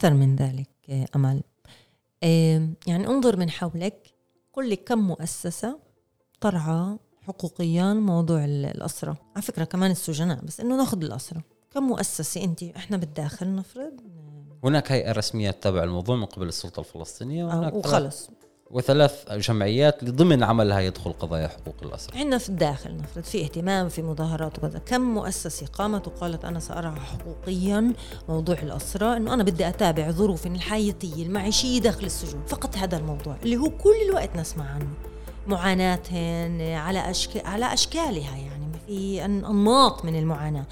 [0.00, 0.68] أكثر من ذلك
[1.16, 1.42] أمل.
[2.86, 4.14] يعني انظر من حولك
[4.52, 5.78] قل لي كم مؤسسة
[6.40, 9.16] ترعى حقوقيا موضوع الأسرة.
[9.36, 11.42] على فكرة كمان السجناء بس إنه ناخذ الأسرة.
[11.70, 14.00] كم مؤسسة أنت؟ إحنا بالداخل نفرض.
[14.64, 18.30] هناك هيئة رسمية تتابع الموضوع من قبل السلطة الفلسطينية وهناك وخلص.
[18.70, 24.02] وثلاث جمعيات ضمن عملها يدخل قضايا حقوق الأسرة عندنا في الداخل نفرض في اهتمام في
[24.02, 27.92] مظاهرات وكذا كم مؤسسة قامت وقالت أنا سأرعى حقوقيا
[28.28, 32.42] موضوع الأسرة أنه أنا بدي أتابع ظروف الحياتية المعيشية داخل السجون.
[32.46, 34.90] فقط هذا الموضوع اللي هو كل الوقت نسمع عنه.
[35.46, 37.46] معاناتهن على أشك...
[37.46, 40.64] على أشكالها يعني في أنماط من المعاناة.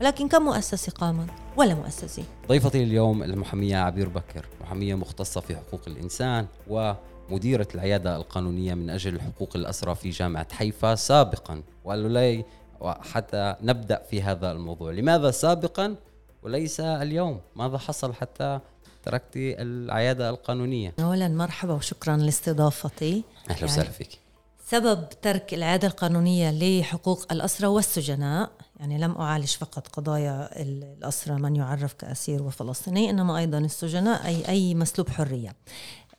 [0.00, 2.22] ولكن كم مؤسسة قامت؟ ولا مؤسسة.
[2.48, 6.92] ضيفتي اليوم المحامية عبير بكر محامية مختصة في حقوق الإنسان و
[7.30, 11.62] مديرة العيادة القانونية من أجل حقوق الأسرى في جامعة حيفا سابقا.
[11.84, 12.44] وقالوا لي
[12.82, 14.92] حتى نبدأ في هذا الموضوع.
[14.92, 15.96] لماذا سابقا؟
[16.42, 17.40] وليس اليوم.
[17.56, 18.60] ماذا حصل حتى
[19.02, 23.22] تركت العيادة القانونية؟ أولا مرحبا وشكرا لاستضافتي.
[23.50, 24.18] أهلا وسهلا يعني فيك.
[24.66, 31.92] سبب ترك العيادة القانونية لحقوق الأسرى والسجناء يعني لم أعالج فقط قضايا الأسرى من يعرف
[31.92, 35.56] كأسير وفلسطيني إنما أيضا السجناء أي أي مسلوب حرية.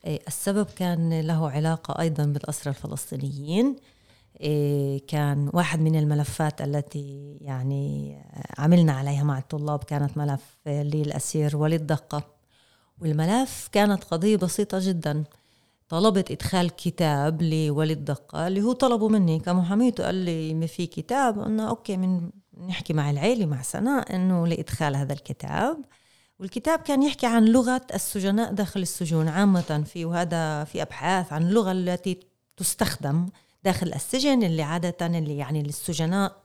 [0.08, 3.76] السبب كان له علاقة أيضا بالأسرى الفلسطينيين.
[4.42, 8.18] إيه، كان واحد من الملفات التي يعني
[8.58, 12.24] عملنا عليها مع الطلاب كانت ملف للأسير وليد دقة.
[13.02, 15.24] والملف كانت قضية بسيطة جدا.
[15.90, 19.40] طلبت إدخال كتاب لوليد دقة اللي هو طلبه مني.
[19.40, 22.30] كمحاميته قال لي ما في كتاب؟ قلنا أوكي من
[22.68, 25.78] نحكي مع العيلة مع سناء إنه لإدخال هذا الكتاب.
[26.40, 31.72] والكتاب كان يحكي عن لغة السجناء داخل السجون عامة في وهذا في أبحاث عن اللغة
[31.72, 32.20] التي
[32.58, 33.28] تستخدم
[33.68, 36.42] داخل السجن اللي عادة اللي يعني السجناء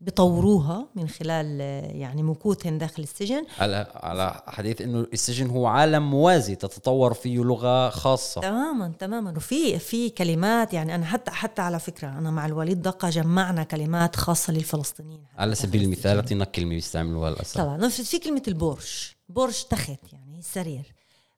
[0.00, 1.60] بيطوروها من خلال
[2.00, 3.44] يعني مكوثهم داخل السجن.
[3.58, 8.40] على على حديث إنه السجن هو عالم موازي تتطور فيه لغة خاصة.
[8.40, 9.34] تماما تماما.
[9.36, 14.16] وفي في كلمات يعني أنا حتى حتى على فكرة أنا مع الوليد دقة جمعنا كلمات
[14.16, 15.24] خاصة للفلسطينيين.
[15.38, 17.88] على سبيل المثال أعطينا كلمة بيستعملوها الاسد طبعا.
[17.88, 20.94] في كلمة البورش بورش تخت يعني السرير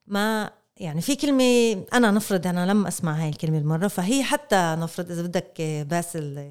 [0.07, 5.11] ما يعني في كلمة أنا نفرض أنا لم أسمع هاي الكلمة المرة فهي حتى نفرض
[5.11, 6.51] إذا بدك باسل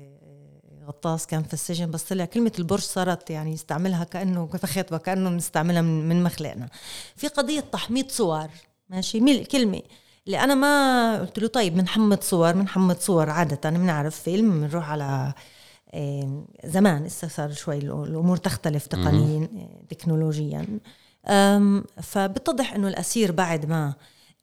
[0.88, 5.82] غطاس كان في السجن بس طلع كلمة البرج صارت يعني يستعملها كأنه كفخت وكأنه بنستعملها
[5.82, 6.70] من, من مخلقنا.
[7.16, 8.48] في قضية تحميض صور
[8.90, 9.82] ماشي؟ ميل كلمة.
[10.28, 15.34] اللي أنا ما قلت له طيب بنحمض صور بنحمض صور عادة بنعرف فيلم بنروح على
[16.66, 19.50] زمان لسه صار شوي الأمور تختلف تقنيا
[19.90, 20.66] تكنولوجيا.
[22.02, 23.94] فبتضح إنه الأسير بعد ما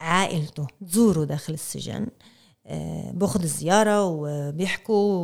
[0.01, 2.07] عائلته تزوره داخل السجن
[2.67, 5.15] آه، بأخذ الزيارة وبيحكوا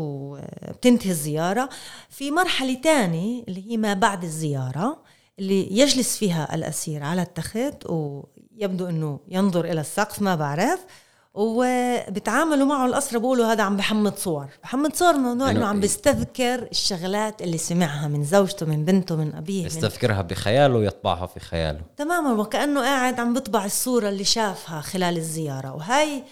[0.68, 1.68] وبتنتهي الزيارة.
[2.08, 5.02] في مرحلة تانية اللي هي ما بعد الزيارة
[5.38, 10.86] اللي يجلس فيها الأسير على التخت ويبدو أنه ينظر إلى السقف ما بعرف.
[11.34, 14.46] وبتعاملوا معه الأسرة بيقولوا هذا عم بحمد صور.
[14.62, 19.66] بحمد صور موضوع إنه عم بيستذكر الشغلات اللي سمعها من زوجته من بنته من أبيه
[19.66, 21.80] يستذكرها بخياله ويطبعها في خياله.
[21.96, 25.74] تماما وكأنه قاعد عم بيطبع الصورة اللي شافها خلال الزيارة.
[25.74, 26.22] وهي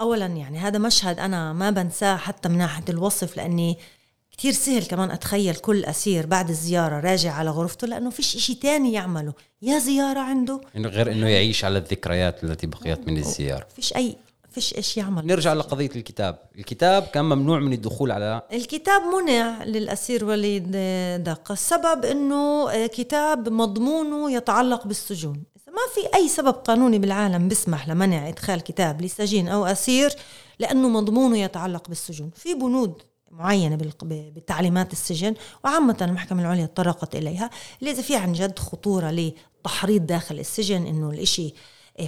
[0.00, 3.78] اولا يعني هذا مشهد أنا ما بنساه حتى من ناحية الوصف لأني
[4.30, 8.92] كتير سهل كمان أتخيل كل أسير بعد الزيارة راجع على غرفته لأنه فيش إشي تاني
[8.92, 9.32] يعمله.
[9.62, 10.60] يا زيارة عنده.
[10.76, 13.66] إنه غير إنه يعيش على الذكريات التي بقيت من الزيارة.
[13.76, 14.16] فيش أي
[14.56, 15.26] فيش إيش يعمل.
[15.26, 16.38] نرجع لقضية الكتاب.
[16.58, 20.70] الكتاب كان ممنوع من الدخول على الكتاب منع للأسير وليد
[21.24, 25.42] دقه السبب إنه كتاب مضمونه يتعلق بالسجون.
[25.66, 30.10] ما في أي سبب قانوني بالعالم بيسمح لمنع إدخال كتاب لسجين أو أسير
[30.58, 32.30] لأنه مضمونه يتعلق بالسجون.
[32.34, 35.34] في بنود معينة بتعليمات السجن
[35.64, 37.50] وعامة المحكمة العليا تطرقت إليها.
[37.80, 41.54] اللي إذا في عن جد خطورة لتحريض داخل السجن إنه الإشي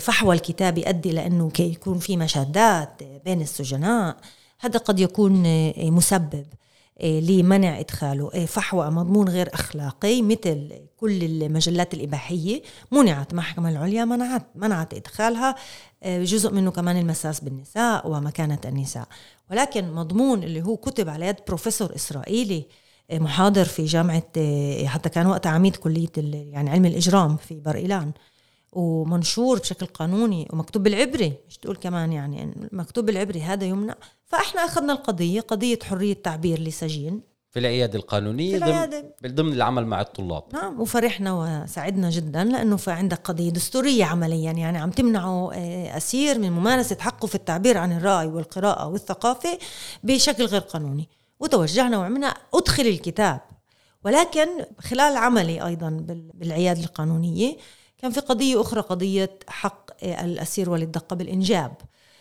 [0.00, 4.16] فحوى الكتاب يؤدي لأنه يكون في مشادات بين السجناء
[4.60, 5.42] هذا قد يكون
[5.90, 6.46] مسبب
[7.00, 8.30] إيه، لمنع إدخاله.
[8.34, 12.62] إيه، فحوى مضمون غير أخلاقي مثل كل المجلات الإباحية
[12.92, 15.54] منعت المحكمة العليا منعت منعت إدخالها
[16.04, 19.08] إيه، جزء منه كمان المساس بالنساء ومكانة النساء.
[19.50, 22.66] ولكن مضمون اللي هو كتب على يد بروفيسور إسرائيلي
[23.12, 24.32] محاضر في جامعة
[24.86, 28.12] حتى كان وقتها عميد كلية يعني علم الإجرام في بر إيلان.
[28.78, 33.94] ومنشور بشكل قانوني ومكتوب بالعبري مش تقول كمان يعني مكتوب بالعبري هذا يمنع.
[34.24, 37.20] فإحنا أخذنا القضية قضية حرية تعبير لسجين.
[37.50, 39.14] في العيادة القانونية في العيادة.
[39.26, 40.42] ضمن العمل مع الطلاب.
[40.52, 46.38] نعم وفرحنا وسعدنا جدا لأنه في عندك قضية دستورية عمليا يعني عم تمنعوا آه، أسير
[46.38, 49.58] من ممارسة حقه في التعبير عن الرأي والقراءة والثقافة
[50.02, 51.08] بشكل غير قانوني.
[51.40, 53.40] وتوجهنا وعملنا أدخل الكتاب.
[54.04, 54.48] ولكن
[54.78, 56.04] خلال عملي أيضا
[56.34, 57.56] بالعيادة القانونية
[57.98, 61.72] كان في قضية أخرى قضية حق الأسير وللدقة بالإنجاب.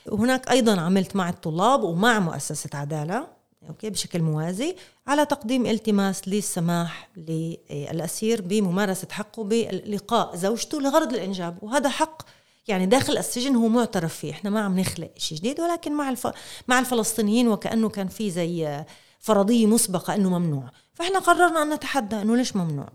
[0.07, 3.27] وهناك أيضا عملت مع الطلاب ومع مؤسسة عدالة
[3.69, 4.75] أوكي بشكل موازي
[5.07, 11.57] على تقديم التماس للسماح للأسير بممارسة حقه بلقاء زوجته لغرض الإنجاب.
[11.61, 12.21] وهذا حق
[12.67, 14.31] يعني داخل السجن هو معترف فيه.
[14.31, 16.27] إحنا ما عم نخلق شيء جديد ولكن مع الف...
[16.67, 18.83] مع الفلسطينيين وكأنه كان في زي
[19.19, 20.71] فرضية مسبقة أنه ممنوع.
[20.93, 22.89] فإحنا قررنا أن نتحدى أنه ليش ممنوع.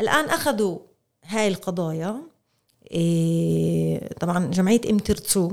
[0.00, 0.78] الآن أخذوا
[1.30, 2.16] هاي القضايا
[2.90, 5.52] إيه طبعا جمعية امترتسو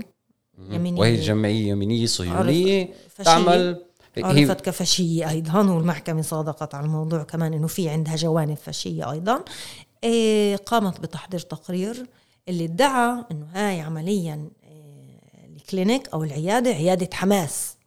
[0.69, 0.99] يمينية.
[0.99, 2.89] وهي جمعية يمينية صهيونية
[3.23, 3.83] تعمل
[4.17, 9.43] عرفت كفاشية أيضا والمحكمة صادقت على الموضوع كمان أنه في عندها جوانب فاشية أيضا.
[10.03, 12.05] إيه قامت بتحضير تقرير
[12.49, 15.19] اللي ادعى أنه هاي عمليا إيه
[15.55, 17.77] الكلينيك أو العيادة عيادة حماس.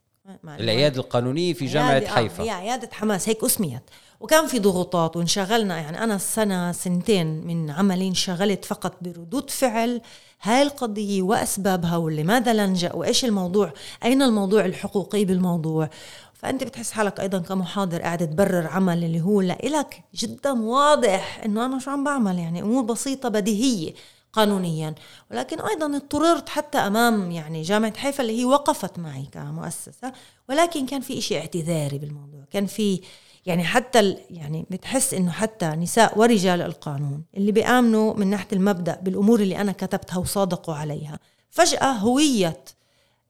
[0.44, 2.44] العيادة القانونية في جامعة آه حيفا.
[2.44, 3.82] هي عيادة حماس هيك أسميت.
[4.20, 10.00] وكان في ضغوطات وانشغلنا يعني أنا سنة سنتين من عملي انشغلت فقط بردود فعل
[10.42, 13.72] هاي القضية وأسبابها ولماذا لنجأ وإيش الموضوع
[14.04, 15.90] أين الموضوع الحقوقي بالموضوع.
[16.34, 21.78] فأنت بتحس حالك أيضا كمحاضر قاعد تبرر عمل اللي هو لإلك جدا واضح إنه أنا
[21.78, 23.94] شو عم بعمل يعني أمور بسيطة بديهية
[24.32, 24.94] قانونيا.
[25.30, 30.12] ولكن أيضا اضطررت حتى أمام يعني جامعة حيفا اللي هي وقفت معي كمؤسسة
[30.48, 33.00] ولكن كان في إشي اعتذاري بالموضوع كان في
[33.46, 39.40] يعني حتى يعني بتحس إنه حتى نساء ورجال القانون اللي بيآمنوا من ناحية المبدأ بالأمور
[39.40, 41.18] اللي أنا كتبتها وصادقوا عليها
[41.50, 42.64] فجأة هوية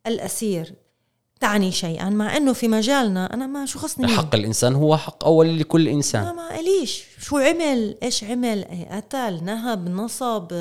[0.06, 0.74] الأسير
[1.40, 5.58] تعني شيئا مع إنه في مجالنا أنا ما شو خصني حق الإنسان هو حق أول
[5.58, 6.22] لكل إنسان.
[6.22, 10.52] ما ما ليش شو عمل؟ إيش عمل؟ قتل نهب نصب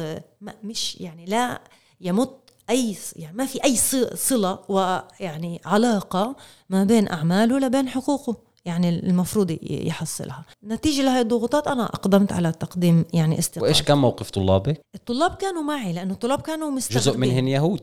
[0.42, 1.62] ما مش يعني لا
[2.02, 3.76] يمت أي يعني ما في أي
[4.16, 6.36] صلة ويعني علاقة
[6.70, 8.49] ما بين أعماله لبين حقوقه.
[8.70, 10.46] يعني المفروض يحصلها.
[10.64, 13.64] نتيجة لهي الضغوطات أنا أقدمت على تقديم يعني استقالة.
[13.64, 17.82] وإيش كان موقف طلابك؟ الطلاب كانوا معي لأنه الطلاب كانوا مستغربين جزء منهن يهود.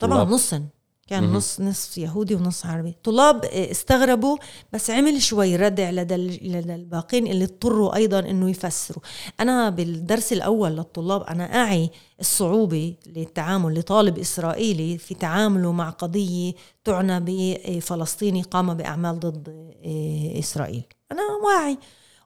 [0.00, 0.66] طبعا نصا.
[1.08, 1.36] كان مم.
[1.36, 2.94] نص نصف يهودي ونص عربي.
[3.04, 4.36] طلاب استغربوا
[4.72, 6.16] بس عمل شوي ردع لدى
[6.48, 9.02] لدى الباقين اللي اضطروا أيضا إنه يفسروا.
[9.40, 11.90] أنا بالدرس الأول للطلاب أنا أعي
[12.20, 16.52] الصعوبة للتعامل لطالب إسرائيلي في تعامله مع قضية
[16.84, 19.48] تعنى بفلسطيني قام بأعمال ضد
[19.84, 20.82] آه، إسرائيل.
[21.12, 21.78] أنا واعي.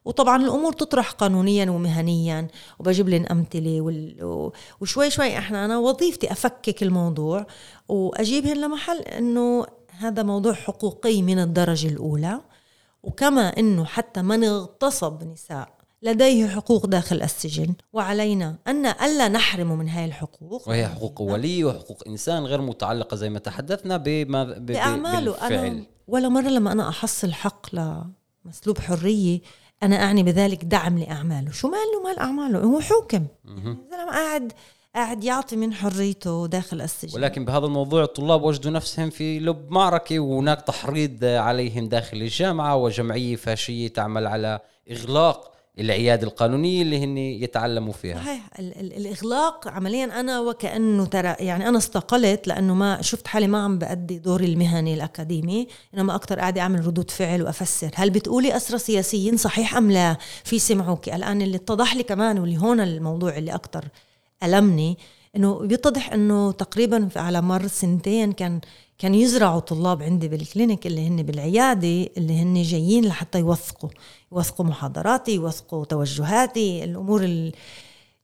[0.07, 2.47] وطبعا الأمور تطرح قانونيا ومهنيا
[2.79, 3.81] وبجيب لهم أمثلة
[4.81, 7.45] وشوي شوي إحنا أنا وظيفتي أفكك الموضوع
[7.89, 9.65] واجيبهم لمحل إنه
[9.97, 12.41] هذا موضوع حقوقي من الدرجة الأولى
[13.03, 19.89] وكما إنه حتى من اغتصب نساء لديه حقوق داخل السجن وعلينا أن ألا نحرمه من
[19.89, 20.67] هاي الحقوق.
[20.67, 26.49] وهي حقوق ولي وحقوق إنسان غير متعلقة زي ما تحدثنا بما بأعماله أنا ولا مرة
[26.49, 29.39] لما أنا أحصل حق لمسلوب حرية
[29.83, 31.51] أنا أعني بذلك دعم لأعماله.
[31.51, 33.25] شو ماله مال أعماله؟ هو حوكم.
[33.91, 34.53] زلمه قاعد
[34.95, 37.15] قاعد يعطي من حريته داخل السجن.
[37.15, 43.35] ولكن بهذا الموضوع الطلاب وجدوا نفسهم في لب معركة وهناك تحريض عليهم داخل الجامعة وجمعية
[43.35, 44.59] فاشية تعمل على
[44.91, 48.15] إغلاق العيادة القانونية اللي هن يتعلموا فيها.
[48.15, 48.49] صحيح.
[48.59, 54.19] الإغلاق عمليا أنا وكأنه ترى يعني أنا استقلت لأنه ما شفت حالي ما عم بأدي
[54.19, 57.91] دوري المهني الأكاديمي إنما أكثر قاعدة أعمل ردود فعل وأفسر.
[57.95, 61.09] هل بتقولي أسرى سياسيين صحيح أم لا؟ في سمعوك.
[61.09, 63.85] الآن اللي اتضح لي كمان واللي هون الموضوع اللي أكثر
[64.43, 64.97] ألمني
[65.35, 68.61] إنه بيتضح إنه تقريبا على مر سنتين كان
[68.97, 73.89] كان يزرعوا طلاب عندي بالكلينيك اللي هن بالعيادة اللي هن جايين لحتى يوثقوا
[74.31, 77.53] يوثقوا محاضراتي يوثقوا توجهاتي الأمور ال...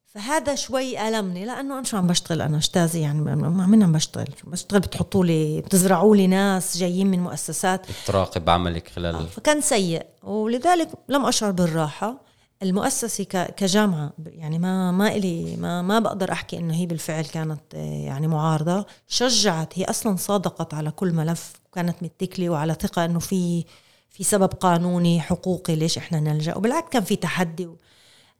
[0.06, 4.28] فهذا شوي ألمني لأنه أنا شو عم بشتغل؟ أنا أستاذي يعني من عم بشتغل.
[4.44, 7.86] بشتغل؟ بتحطوا لي بتزرعوا لي ناس جايين من مؤسسات.
[8.06, 10.06] تراقب عملك خلال آه فكان سيء.
[10.24, 12.23] ولذلك لم أشعر بالراحة.
[12.64, 14.14] المؤسسة كجامعة.
[14.26, 18.86] يعني ما ما إلي ما ما بقدر أحكي إنه هي بالفعل كانت آه، يعني معارضة.
[19.08, 23.66] شجعت هي أصلا صادقت على كل ملف وكانت متكلة وعلى ثقة إنه في
[24.10, 26.56] في سبب قانوني حقوقي ليش إحنا نلجأ.
[26.56, 27.70] وبالعكس كان في تحدي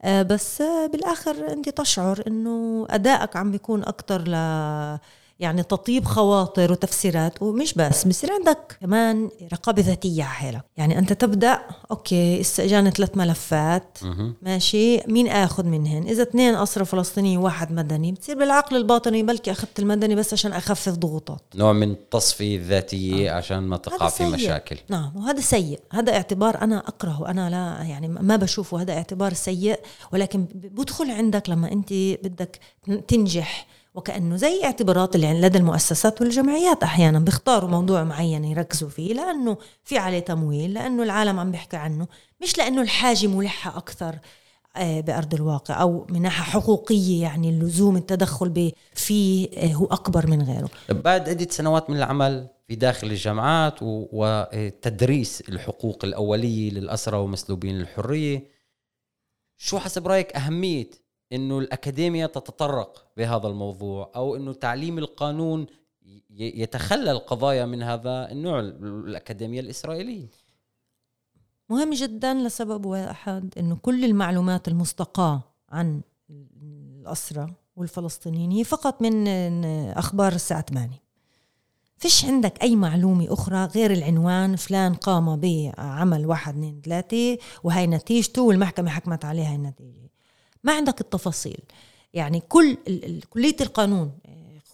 [0.02, 4.34] آه، بس آه، بالآخر أنت تشعر إنه أدائك عم بيكون أكتر ل
[5.44, 10.64] يعني تطيب خواطر وتفسيرات ومش بس بصير عندك كمان رقابة ذاتية على حالك.
[10.78, 11.60] يعني أنت تبدأ
[11.92, 13.98] أوكي استئجان ثلاث ملفات
[14.42, 18.12] ماشي مين آخذ منهن؟ إذا اثنين أسرى فلسطيني وواحد مدني.
[18.12, 21.42] بتصير بالعقل الباطني بلكي أخذت المدني بس عشان أخفف ضغوطات.
[21.56, 23.38] نوع من التصفية الذاتية آه.
[23.38, 24.78] عشان ما تقع في مشاكل.
[24.90, 25.80] نعم وهذا سيء.
[25.92, 28.82] هذا اعتبار أنا أكرهه أنا لا يعني ما بشوفه.
[28.82, 29.80] هذا اعتبار سيء
[30.14, 32.60] ولكن بدخل عندك لما أنت بدك
[33.08, 36.84] تنجح وكأنه زي اعتبارات اللي لدى المؤسسات والجمعيات.
[36.84, 42.08] أحيانا بيختاروا موضوع معين يركزوا فيه لأنه في عليه تمويل لأنه العالم عم بيحكي عنه
[42.42, 44.20] مش لأنه الحاجة ملحة أكثر
[44.76, 50.42] آه، بأرض الواقع أو من ناحية حقوقية يعني اللزوم التدخل فيه آه، هو أكبر من
[50.42, 50.70] غيره.
[50.90, 58.48] بعد عدة سنوات من العمل في داخل الجامعات وتدريس الحقوق الأولية للأسرى ومسلوبين الحرية
[59.58, 60.90] شو حسب رأيك أهمية
[61.34, 65.66] أنه الأكاديمية تتطرق بهذا الموضوع أو أنه تعليم القانون
[66.30, 70.28] يتخلل قضايا من هذا النوع الأكاديمية الإسرائيلية.
[71.70, 76.02] مهم جدا لسبب واحد إنه كل المعلومات المستقاة عن
[77.00, 79.28] الأسرة والفلسطينيين هي فقط من
[79.90, 81.04] أخبار الساعة 8
[81.98, 88.42] فيش عندك أي معلومة أخرى غير العنوان فلان قام بعمل واحد اثنين ثلاثة وهي نتيجته
[88.42, 90.10] والمحكمة حكمت عليها النتيجة؟
[90.64, 91.60] ما عندك التفاصيل.
[92.14, 92.78] يعني كل
[93.30, 94.12] كلية القانون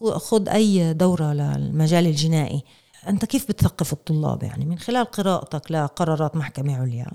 [0.01, 2.63] خذ أي دورة للمجال الجنائي.
[3.07, 7.11] أنت كيف بتثقف الطلاب؟ يعني من خلال قراءتك لقرارات محكمة عليا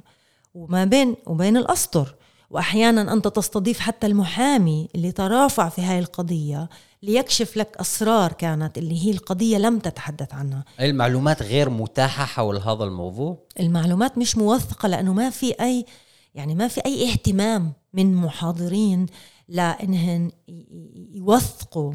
[0.54, 2.14] وما بين وبين الأسطر.
[2.50, 6.68] وأحيانا أنت تستضيف حتى المحامي اللي ترافع في هاي القضية
[7.02, 10.64] ليكشف لك أسرار كانت اللي هي القضية لم تتحدث عنها.
[10.80, 15.84] المعلومات غير متاحة حول هذا الموضوع؟ المعلومات مش موثقة لأنه ما في أي
[16.34, 17.72] يعني ما في أي اهتمام.
[17.94, 19.06] من محاضرين
[19.48, 20.30] لأنهن
[21.14, 21.92] يوثقوا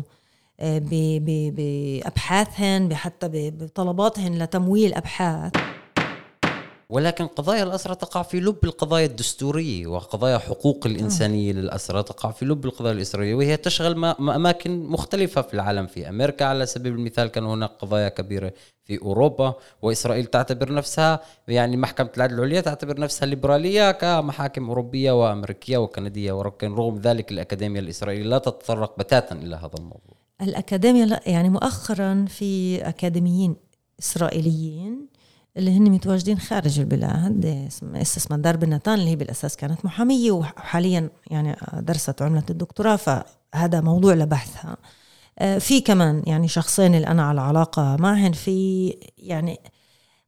[1.55, 5.53] بأبحاثهن حتى بطلباتهن لتمويل أبحاث.
[6.89, 12.65] ولكن قضايا الأسرة تقع في لب القضايا الدستورية وقضايا حقوق الإنسانية للأسرة تقع في لب
[12.65, 17.69] القضايا الإسرائيلية وهي تشغل أماكن مختلفة في العالم في أمريكا على سبيل المثال كان هناك
[17.69, 18.53] قضايا كبيرة
[18.85, 25.77] في أوروبا وإسرائيل تعتبر نفسها يعني محكمة العدل العليا تعتبر نفسها ليبرالية كمحاكم أوروبية وأمريكية
[25.77, 30.15] وكندية ولكن رغم ذلك الأكاديمية الإسرائيلية لا تتطرق بتاتا إلى هذا الموضوع.
[30.41, 33.55] الأكاديمية لا يعني مؤخرا في أكاديميين
[33.99, 35.18] إسرائيليين
[35.57, 37.69] اللي هن متواجدين خارج البلاد.
[37.95, 44.13] اسس مدار بنتان اللي هي بالأساس كانت محامية وحاليا يعني درست عملة الدكتوراه فهذا موضوع
[44.13, 44.77] لبحثها
[45.39, 49.59] آه، في كمان يعني شخصين اللي أنا على علاقة معهن في يعني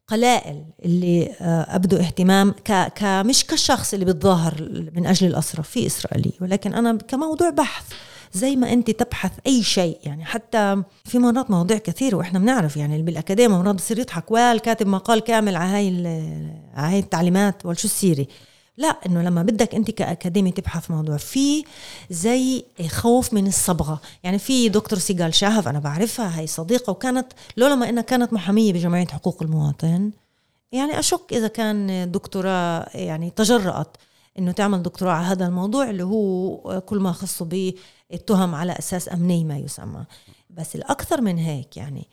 [0.08, 3.04] قلائل اللي آه، أبدوا اهتمام ك...
[3.04, 7.84] مش كشخص اللي بتظاهر من أجل الأسرة في إسرائيلي ولكن أنا كموضوع بحث
[8.34, 9.98] زي ما انت تبحث أي شيء.
[10.04, 15.20] يعني حتى في مرات مواضيع كثيرة وإحنا بنعرف يعني بالأكاديمية مرات بصير يضحك والكاتب مقال
[15.20, 15.88] كامل على هاي
[16.76, 18.26] على هاي التعليمات وشو السيره
[18.78, 21.64] لا إنه لما بدك أنت كاكاديمي تبحث موضوع في
[22.10, 24.02] زي خوف من الصبغة.
[24.24, 28.74] يعني في دكتور سيجال شاهف أنا بعرفها هي صديقة وكانت لولا ما إنها كانت محامية
[28.74, 30.12] بجمعية حقوق المواطن
[30.72, 33.98] يعني أشك إذا كان دكتوراه يعني تجرأت
[34.40, 37.72] إنه تعمل دكتوراه على هذا الموضوع اللي هو كل ما خصه
[38.12, 40.06] بالتهم على أساس أمني ما يسمى.
[40.50, 42.08] بس الأكثر من هيك يعني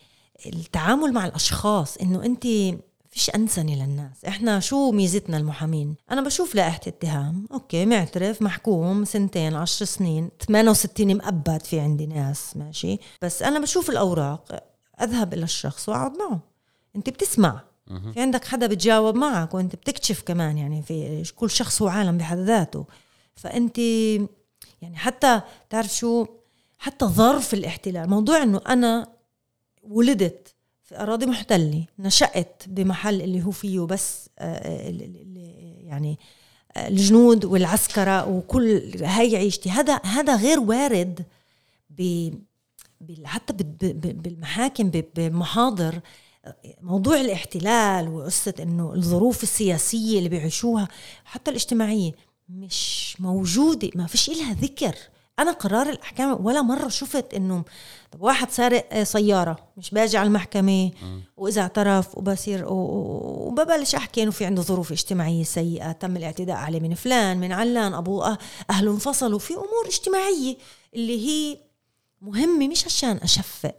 [0.47, 2.47] التعامل مع الأشخاص إنه أنت
[3.11, 4.25] فيش أنسنة للناس.
[4.25, 7.47] إحنا شو ميزتنا المحامين؟ أنا بشوف لائحة اتهام.
[7.52, 12.99] أوكي معترف محكوم سنتين عشر سنين 68 مؤبد في عندي ناس ماشي.
[13.23, 14.64] بس أنا بشوف الأوراق
[15.02, 16.40] أذهب إلى الشخص وأقعد معه.
[16.97, 17.61] أنت بتسمع.
[18.14, 22.38] في عندك حدا بتجاوب معك وأنت بتكتشف كمان يعني في كل شخص هو عالم بحد
[22.38, 22.87] ذاته.
[23.35, 23.81] فأنت
[24.82, 26.26] يعني حتى تعرف شو
[26.78, 29.08] حتى ظرف الاحتلال موضوع إنه أنا
[29.82, 34.92] ولدت في أراضي محتلة نشأت بمحل اللي هو فيه بس آه،
[35.85, 36.18] يعني
[36.76, 39.70] آه، الجنود والعسكرة وكل هاي عيشتي.
[39.70, 41.25] هذا هذا غير وارد
[41.90, 42.30] ب
[43.25, 43.52] حتى
[43.92, 46.00] بالمحاكم بمحاضر.
[46.82, 50.88] موضوع الاحتلال وقصة إنه الظروف السياسية اللي بيعيشوها
[51.25, 52.12] حتى الاجتماعية.
[52.49, 54.95] مش موجودة ما فيش إلها ذكر.
[55.38, 57.64] أنا قرار الأحكام ولا مرة شفت إنه
[58.12, 60.90] طب واحد سارق سيارة مش باجي على المحكمة
[61.37, 66.95] وإذا اعترف وبصير وببلش أحكي إنه في عنده ظروف اجتماعية سيئة تم الاعتداء عليه من
[66.95, 68.38] فلان من علان أبوه أه،
[68.71, 70.57] أهله انفصلوا في أمور اجتماعية
[70.95, 71.59] اللي هي
[72.23, 73.75] مهمة مش عشان أشفق.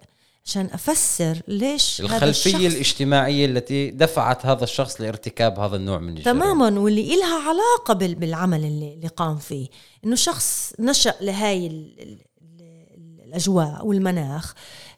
[0.50, 6.40] عشان أفسر ليش الخلفية هذا الاجتماعية التي دفعت هذا الشخص لارتكاب هذا النوع من الجرائم
[6.40, 9.68] تماما واللي إلها علاقة بالعمل اللي, اللي قام فيه.
[10.06, 11.68] إنه شخص نشأ لهاي
[13.26, 14.54] الأجواء والمناخ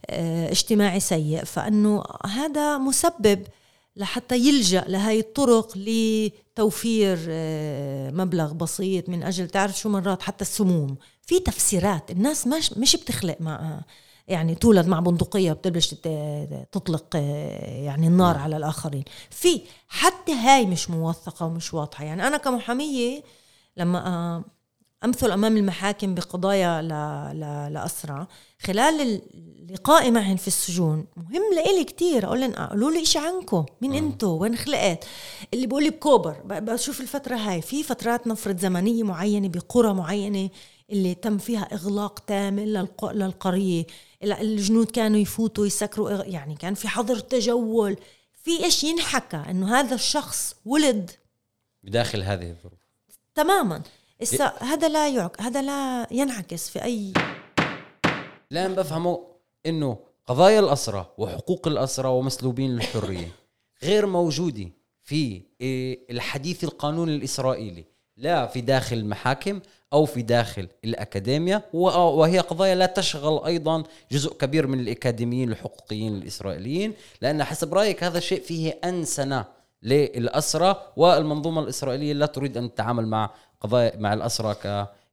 [0.10, 1.44] آه اجتماعي سيء.
[1.44, 3.44] فإنه هذا مسبب
[3.96, 10.98] لحتى يلجأ لهي الطرق لتوفير آه مبلغ بسيط من أجل تعرف شو مرات حتى السموم.
[11.22, 13.86] في تفسيرات الناس مش مش بتخلق معها.
[14.28, 15.88] يعني تولد مع بندقية بتبلش
[16.72, 19.04] تطلق آه، يعني النار على الآخرين.
[19.30, 22.04] في حتى هاي مش موثقة ومش واضحة.
[22.04, 23.24] يعني أنا كمحامية
[23.78, 24.44] لما
[25.04, 26.88] أمثل أمام المحاكم بقضايا ل-
[27.40, 28.28] ل- لاسرى
[28.66, 29.22] خلال
[29.72, 32.26] لقائي معهم في السجون مهم لإلي كتير.
[32.26, 33.66] أقول لهم قولوا لي شيء عنكم.
[33.82, 35.04] مين انتو وين خلقت؟
[35.54, 36.36] اللي بيقول لي بكوبر.
[36.46, 37.62] بشوف الفترة هاي.
[37.62, 40.50] في فترات نفرض زمنية معينة بقرى معينة
[40.92, 43.82] اللي تم فيها إغلاق تام للق- للقرية.
[43.82, 43.86] ال-
[44.24, 47.98] الجنود كانوا يفوتوا يسكروا يعني كان في حظر تجول
[48.34, 51.12] في إيش ينحكى إنه هذا الشخص ولد.
[51.84, 52.80] بداخل هذه الظروف.
[53.36, 53.82] تماما.
[54.24, 57.14] إسا هذا لا يعك هذا لا ينعكس في أي.
[58.52, 59.28] الآن بفهمه
[59.66, 59.98] إنه
[60.28, 63.32] قضايا الاسرى وحقوق الاسرى ومسلوبين الحريه
[63.84, 64.70] غير موجودة
[65.04, 67.86] في إيه، الحديث القانوني الإسرائيلي
[68.18, 69.62] لا في داخل المحاكم
[69.94, 76.16] أو في داخل الاكاديميا و- وهي قضايا لا تشغل أيضا جزء كبير من الأكاديميين الحقوقيين
[76.16, 79.46] الإسرائيليين لأن حسب رأيك هذا الشيء فيه أنسنة
[79.84, 83.30] للاسرى والمنظومة الإسرائيلية لا تريد أن تتعامل مع
[83.62, 84.56] قضايا مع الاسرى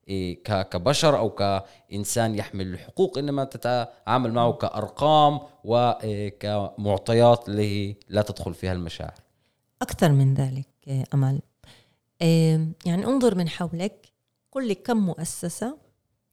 [0.08, 8.22] إيه، ك- كبشر أو كإنسان يحمل الحقوق إنما تتعامل معه كأرقام وكمعطيات اللي هي لا
[8.22, 9.14] تدخل فيها المشاعر.
[9.82, 11.40] أكثر من ذلك آه، أمل.
[12.22, 14.06] آه، يعني انظر من حولك
[14.52, 15.78] قل لي كم مؤسسة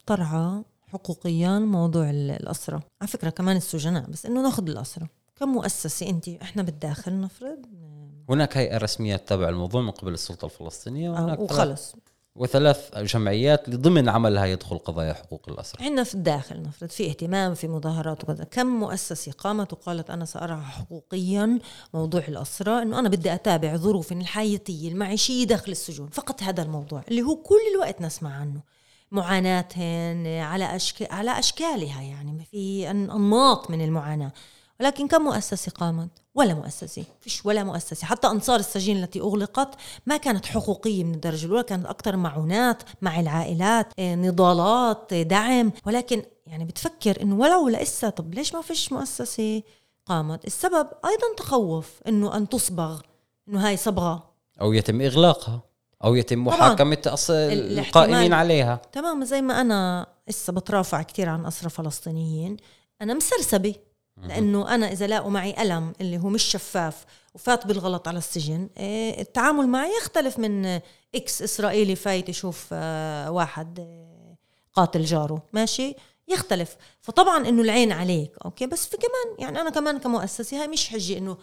[0.06, 6.10] ترعى حقوقيا موضوع ال- الاسرى على فكرة كمان السجناء بس إنه ناخذ الاسرى كم مؤسسة؟
[6.10, 7.66] انت إحنا بالداخل نفرض.
[8.30, 11.96] هناك هيئة رسمية تتابع الموضوع من قبل السلطة الفلسطينية وهناك آه، وخلص.
[12.36, 17.54] وثلاث جمعيات اللي ضمن عملها يدخل قضايا حقوق الاسرى عندنا في الداخل نفرض في اهتمام
[17.54, 21.60] في مظاهرات وكذا كم مؤسسة قامت وقالت أنا سأرعى حقوقيا
[21.94, 26.08] موضوع الأسرى أنه أنا بدي أتابع ظروف الحياتية المعيشية داخل السجون.
[26.10, 28.62] فقط هذا الموضوع اللي هو كل الوقت نسمع عنه.
[29.12, 31.12] معاناتهن على أشك...
[31.12, 34.32] على أشكالها يعني في أن- أنماط من المعاناة.
[34.80, 37.04] ولكن كم مؤسسة قامت؟ ولا مؤسسة.
[37.22, 38.08] فيش ولا مؤسسة.
[38.08, 39.70] حتى أنصار السجين التي أغلقت
[40.06, 45.72] ما كانت حقوقية من الدرجة الأولى كانت أكثر معونات مع العائلات إيه، نضالات إيه، دعم.
[45.86, 49.62] ولكن يعني بتفكر إنه ولو لسه طب ليش ما فيش مؤسسة؟
[50.06, 50.46] قامت.
[50.46, 53.02] السبب أيضا تخوف إنه أن تصبغ
[53.50, 54.24] إنه هاي صبغة.
[54.62, 55.62] أو يتم إغلاقها
[56.04, 56.46] أو يتم.
[56.46, 57.30] محاكمة أص...
[57.32, 58.82] الاحتمال- القائمين عليها.
[58.92, 62.58] تمام زي ما أنا لسه بترافع كتير عن أسرى فلسطينيين
[63.02, 63.76] أنا مسرسبة.
[64.18, 69.22] لأنه أنا إذا لاقوا معي قلم اللي هو مش شفاف وفات بالغلط على السجن إيه،
[69.22, 70.80] التعامل معي يختلف من
[71.16, 74.36] X إسرائيلي فايت يشوف آه، واحد آه،
[74.74, 75.96] قاتل جاره ماشي؟
[76.28, 76.78] يختلف.
[77.02, 81.18] فطبعا إنه العين عليك أوكي؟ بس في كمان يعني أنا كمان كمؤسسة هاي مش حجه
[81.18, 81.38] إنه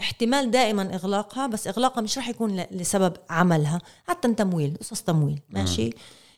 [0.00, 3.80] احتمال دائما إغلاقها بس إغلاقها مش راح يكون لسبب عملها.
[4.04, 5.90] حتى تمويل قصص تمويل ماشي؟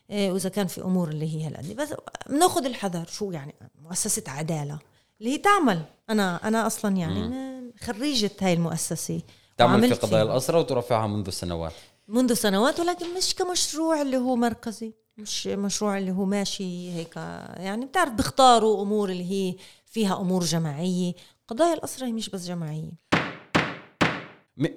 [0.09, 1.93] إيه، وإذا كان في أمور اللي هي هالقد بس
[2.29, 4.79] بناخذ الحذر شو يعني مؤسسة عدالة.
[5.19, 5.81] اللي هي تعمل.
[6.09, 7.49] أنا أنا أصلا يعني
[7.83, 9.21] خريجة هاي المؤسسة.
[9.57, 10.33] تعمل في قضايا فيها.
[10.33, 11.73] الاسرى وترفعها منذ سنوات.
[12.07, 14.93] منذ سنوات ولكن مش كمشروع اللي هو مركزي.
[15.17, 17.15] مش مشروع اللي هو ماشي هيك
[17.57, 19.55] يعني بتعرف بيختاروا أمور اللي هي
[19.85, 21.13] فيها أمور جماعية.
[21.47, 22.91] قضايا الاسرى هي مش بس جماعية.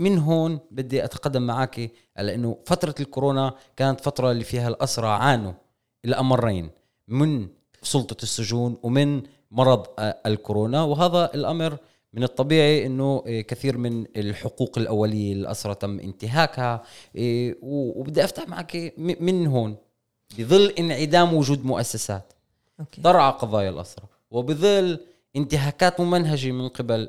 [0.00, 5.52] من هون بدي أتقدم معك على إنه فترة الكورونا كانت فترة اللي فيها الاسرى عانوا
[6.04, 6.70] الامرين
[7.08, 7.48] من
[7.82, 11.78] سلطة السجون ومن مرض آه، الكورونا وهذا الأمر
[12.12, 16.82] من الطبيعي إنه آه، كثير من الحقوق الأولية للاسرى تم انتهاكها
[17.16, 19.76] آه، وبدي أفتح معك من هون
[20.38, 22.32] بظل انعدام وجود مؤسسات
[22.80, 23.02] okay.
[23.02, 25.00] ترعى قضايا الأسرى وبظل
[25.36, 27.08] انتهاكات ممنهجة من قبل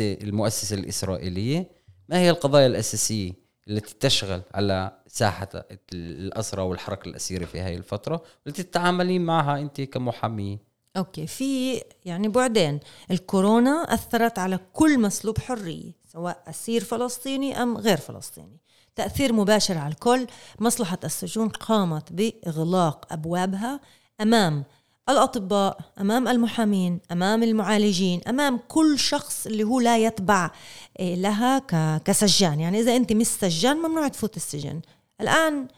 [0.00, 1.70] المؤسسة الإسرائيلية
[2.08, 3.32] ما هي القضايا الأساسية
[3.68, 5.48] التي تشغل على ساحة
[5.92, 12.80] الأسرى والحركة الأسيرة في هذه الفترة والتي تتعاملين معها أنت كمحامية okay في يعني بعدين
[13.10, 18.60] الكورونا أثرت على كل مسلوب حرية سواء أسير فلسطيني أم غير فلسطيني.
[18.96, 20.26] تأثير مباشر على الكل
[20.60, 23.80] مصلحة السجون قامت بإغلاق أبوابها
[24.20, 24.64] أمام
[25.08, 30.50] الأطباء أمام المحامين أمام المعالجين أمام كل شخص اللي هو لا يتبع
[30.98, 31.58] إيه، لها
[31.98, 32.60] كسجان.
[32.60, 34.80] يعني إذا أنت مش سجان ممنوع تفوت السجن.
[35.20, 35.68] الآن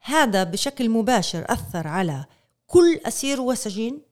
[0.00, 2.24] هذا بشكل مباشر أثر على
[2.66, 4.07] كل أسير وسجين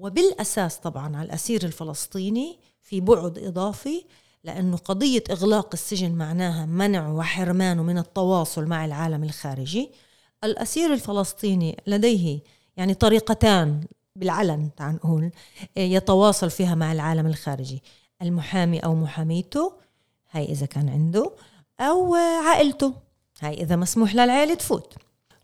[0.00, 4.04] وبالأساس طبعا على الأسير الفلسطيني في بعد إضافي
[4.44, 9.90] لأنه قضية إغلاق السجن معناها منع وحرمانه من التواصل مع العالم الخارجي.
[10.44, 12.40] الأسير الفلسطيني لديه
[12.76, 13.80] يعني طريقتان
[14.16, 15.30] بالعلن تعال نقول
[15.76, 17.82] يتواصل فيها مع العالم الخارجي.
[18.22, 19.72] المحامي أو محاميته
[20.30, 21.32] هاي إذا كان عنده
[21.80, 22.94] أو عائلته
[23.40, 24.94] هاي إذا مسموح للعائلة تفوت.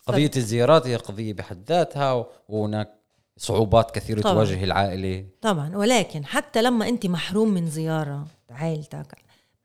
[0.06, 3.03] قضية الزيارات هي قضية بحد ذاتها وهناك
[3.36, 4.34] صعوبات كثيرة طبعاً.
[4.34, 5.24] تواجه العائلة.
[5.40, 5.76] طبعا.
[5.76, 9.16] ولكن حتى لما أنت محروم من زيارة عائلتك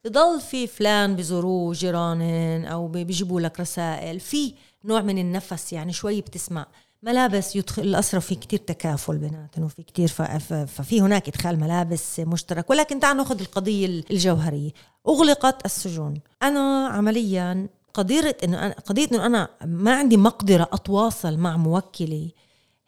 [0.05, 4.53] بضل في فلان بزوروه جيرانن أو بي- بيجيبوا لك رسائل في
[4.85, 6.65] نوع من النفس يعني شوي بتسمع.
[7.03, 12.69] ملابس يدخل الأسرة في كتير تكافل بيناتهم وفي كتير ففي هناك إدخال ملابس مشترك.
[12.69, 14.71] ولكن تعال ناخذ القضية الجوهرية.
[15.07, 16.19] أغلقت السجون.
[16.43, 22.33] أنا عمليا قضية إنه أنا قضية إنه أنا ما عندي مقدرة أتواصل مع موكلي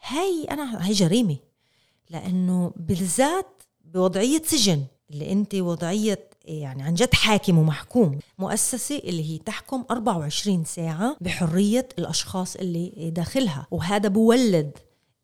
[0.01, 1.37] هي أنا هي جريمة.
[2.09, 9.37] لأنه بالذات بوضعية سجن اللي أنت وضعية يعني عن جد حاكم ومحكوم مؤسسة اللي هي
[9.37, 13.67] تحكم 24 ساعة بحرية الأشخاص اللي داخلها.
[13.71, 14.71] وهذا بولد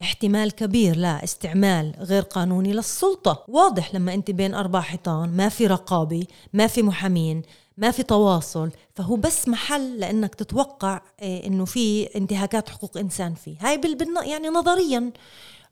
[0.02, 3.46] احتمال كبير لا استعمال غير قانوني للسلطة.
[3.48, 7.42] واضح لما أنت بين أربع حيطان ما في رقابة ما في محامين
[7.78, 13.56] ما في تواصل فهو بس محل لأنك تتوقع إيه، أنه في انتهاكات حقوق إنسان فيه.
[13.62, 15.12] هاي بال يعني نظريا.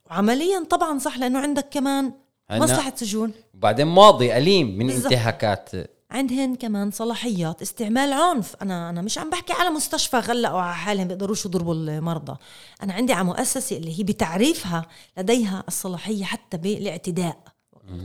[0.10, 2.14] وعمليا طبعا صح لأنه عندك كمان
[2.52, 3.32] مصلحة سجون.
[3.54, 5.14] وبعدين ماضي أليم من بالزبط.
[5.14, 5.70] انتهاكات.
[6.12, 8.56] عندهن كمان صلاحيات استعمال عنف.
[8.62, 12.38] أنا أنا مش عم بحكي على مستشفى غلقوا على حالهم بيقدروش يضربوا المرضى.
[12.84, 14.86] أنا عندي على مؤسسة اللي هي بتعريفها
[15.18, 17.38] لديها الصلاحية حتى بالاعتداء.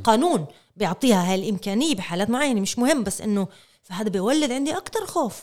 [0.04, 3.48] قانون بيعطيها هاي الإمكانية بحالات معينة مش مهم بس إنه
[3.90, 5.42] فهذا بيولد عندي أكثر خوف.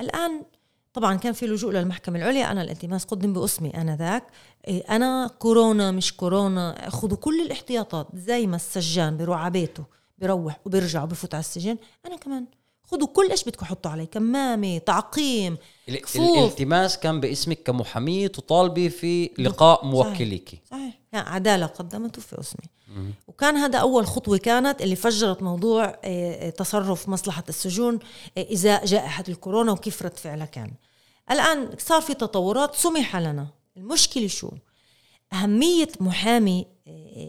[0.00, 0.42] الآن
[0.92, 4.24] طبعا كان في لجوء للمحكمة العليا أنا الالتماس قدم بأسمي أنا ذاك.
[4.68, 9.84] إيه، أنا كورونا مش كورونا خذوا كل الاحتياطات زي ما السجان بيروح على بيته
[10.18, 11.76] بيروح وبيرجع وبفوت على السجن
[12.06, 12.46] أنا كمان.
[12.90, 15.56] خذوا كل إيش بدكم حطوا عليه كمامة تعقيم
[15.88, 21.28] الالتماس كان باسمك كمحامية تطالبي في لقاء موكليك صحيح, صحيح.
[21.28, 22.64] عدالة قدمته في اسمي.
[23.28, 27.98] وكان هذا أول خطوة كانت اللي فجرت موضوع آه، آه، تصرف مصلحة السجون
[28.38, 30.72] آه، ازاء جائحة الكورونا وكيف رد فعلها كان.
[31.30, 33.46] الآن صار في تطورات سمح لنا.
[33.76, 34.50] المشكلة شو؟
[35.32, 36.66] أهمية محامي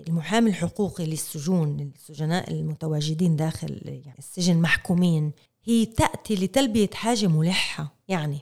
[0.07, 5.31] المحامي الحقوقي للسجون السجناء المتواجدين داخل يعني السجن محكومين.
[5.63, 7.95] هي تأتي لتلبية حاجة ملحة.
[8.07, 8.39] يعني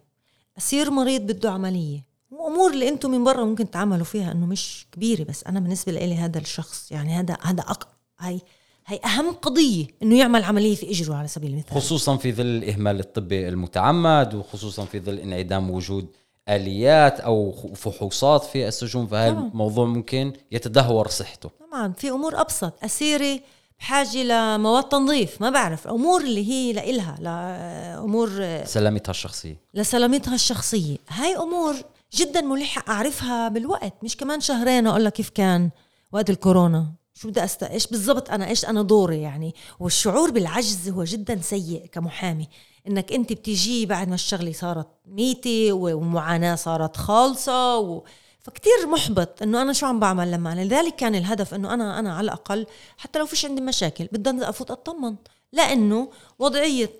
[0.57, 2.07] أسير مريض بده عملية.
[2.31, 6.15] وأمور اللي أنتم من برا ممكن تعملوا فيها إنه مش كبيرة بس أنا بالنسبة لي
[6.15, 7.87] هذا الشخص يعني هذا هذا أق...
[8.19, 8.41] هاي
[8.85, 11.77] هي أهم قضية إنه يعمل عملية في إجره على سبيل المثال.
[11.77, 16.07] خصوصا في ظل الإهمال الطبي المتعمد وخصوصا في ظل انعدام وجود
[16.49, 21.49] آليات أو فحوصات في السجون فهذا الموضوع ممكن يتدهور صحته.
[21.71, 22.83] طبعا في أمور أبسط.
[22.83, 23.41] أسيري
[23.79, 28.29] بحاجة لمواد تنظيف ما بعرف أمور اللي هي لإلها لأمور
[28.65, 29.61] سلامتها الشخصية.
[29.73, 30.97] لسلامتها الشخصية.
[31.09, 31.75] هاي أمور
[32.13, 35.69] جدا ملحة أعرفها بالوقت مش كمان شهرين أقول لك كيف كان
[36.11, 36.93] وقت الكورونا.
[37.13, 37.63] شو بدي أست...
[37.63, 39.55] إيش بالضبط أنا إيش أنا دوري يعني.
[39.79, 42.47] والشعور بالعجز هو جدا سيء كمحامي.
[42.87, 48.03] إنك أنت بتيجي بعد ما الشغلة صارت ميتة ومعاناة صارت خالصة و...
[48.47, 52.13] فكتير محبط إنه أنا شو عم بعمل لما أنا لذلك كان الهدف إنه أنا أنا
[52.15, 52.65] على الأقل
[52.97, 55.15] حتى لو فيش عندي مشاكل بدي أفوت أطمن
[55.53, 56.99] لأنه وضعية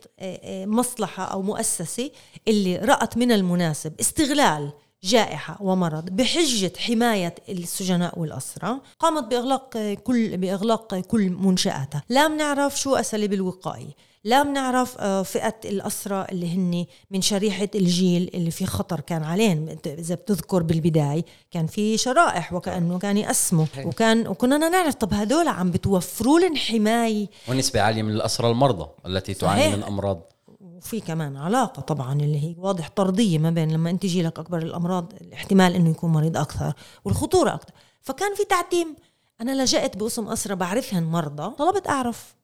[0.66, 2.12] مصلحة أو مؤسسة
[2.48, 4.72] اللي رأت من المناسب استغلال
[5.04, 12.04] جائحة ومرض بحجة حماية السجناء والأسرى قامت بإغلاق كل بإغلاق كل منشآتها.
[12.10, 14.07] لا بنعرف شو أساليب الوقاية.
[14.28, 19.78] لا بنعرف آه، فئة الأسرى اللي هن من شريحة الجيل اللي في خطر كان عليهم.
[19.86, 23.66] إذا بتذكر بالبداية كان في شرائح وكأنه كان يقسموا.
[23.86, 27.28] وكان وكنا نعرف طب هدول عم بتوفروا لهم حماية.
[27.50, 30.22] ونسبة عالية من الأسرى المرضى التي تعاني من أمراض.
[30.62, 34.58] وفي كمان علاقة طبعا اللي هي واضح طردية ما بين لما أنت يجي لك أكبر
[34.58, 36.74] الأمراض الاحتمال إنه يكون مريض أكثر
[37.06, 37.74] والخطورة أكثر.
[38.02, 38.96] فكان في تعتيم
[39.42, 42.37] أنا لجأت باسم أسرة بعرفهن مرضى طلبت أعرف.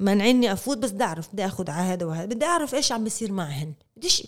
[0.00, 2.26] منعني أفوت بس بدي أعرف بدي أخذ على هذا وهذا.
[2.26, 3.72] بدي أعرف إيش عم بيصير معهن.
[3.96, 4.26] بديش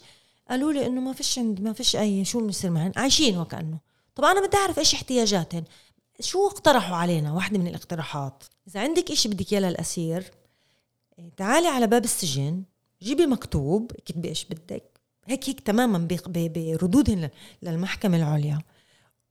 [0.50, 3.78] قالوا لي إنه ما فيش عند ما فيش أي شو بيصير معهن؟ عايشين وكأنه.
[4.14, 5.64] طبعا أنا بدي أعرف إيش احتياجاتهن.
[6.20, 8.44] شو اقترحوا علينا؟ واحدة من الاقتراحات.
[8.68, 10.30] إذا عندك إشي بدك إياه للأسير
[11.18, 12.62] إيه، تعالي على باب السجن
[13.02, 15.00] جيبي مكتوب اكتبي إيش بدك.
[15.26, 17.30] هيك هيك تماما بردودهن
[17.62, 18.58] للمحكمة العليا.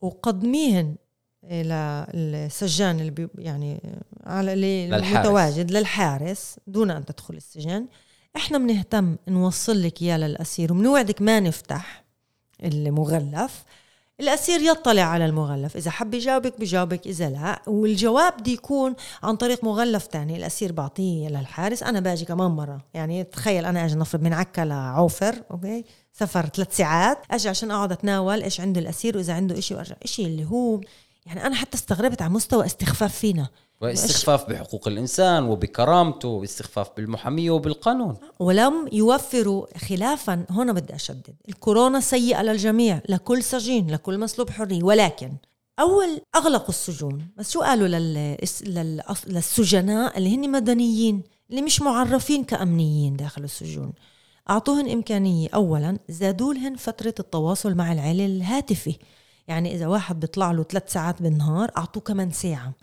[0.02, 0.96] وقدميهن
[1.52, 3.82] للسجان اللي بي يعني
[4.26, 7.86] على اللي المتواجد للحارس دون أن تدخل السجن.
[8.36, 12.04] إحنا بنهتم نوصل لك اياه للأسير وبنوعدك ما نفتح
[12.64, 13.64] المغلف.
[14.20, 15.76] الأسير يطلع على المغلف.
[15.76, 20.38] إذا حب يجاوبك بجاوبك إذا لا والجواب بده يكون عن طريق مغلف تاني.
[20.38, 21.84] الأسير بعطيه للحارس.
[21.84, 22.86] أنا باجي كمان مرة.
[22.94, 25.84] يعني تخيل أنا أجي نفرض من عكا لعوفر أوكي؟
[26.14, 27.18] سفر ثلاث ساعات.
[27.32, 29.96] أجي عشان أقعد أتناول إيش عند الأسير وإذا عنده إشي وأرجع.
[30.04, 30.82] إشي اللي هو
[31.28, 33.48] يعني أنا حتى استغربت على مستوى استخفاف فينا.
[33.82, 38.18] واستخفاف بحقوق الإنسان وبكرامته واستخفاف بالمحامية وبالقانون.
[38.40, 41.36] ولم يوفروا خلافا هنا بدي أشدد.
[41.50, 44.84] الكورونا سيئة للجميع لكل سجين لكل مسلوب حرية.
[44.84, 45.32] ولكن
[45.80, 47.28] أول أغلقوا السجون.
[47.38, 48.38] بس شو قالوا لل...
[48.64, 49.04] لل...
[49.28, 53.94] للسجناء اللي هن مدنيين اللي مش معرفين كأمنيين داخل السجون؟
[54.50, 55.50] أعطوهن إمكانية.
[55.54, 58.98] أولا زادوا لهن فترة التواصل مع العيلة الهاتفي.
[59.48, 62.74] يعني إذا واحد بيطلع له ثلاث ساعات بالنهار أعطوه كمان ساعة.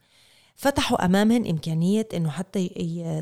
[0.57, 2.69] فتحوا أمامهن إمكانية إنه حتى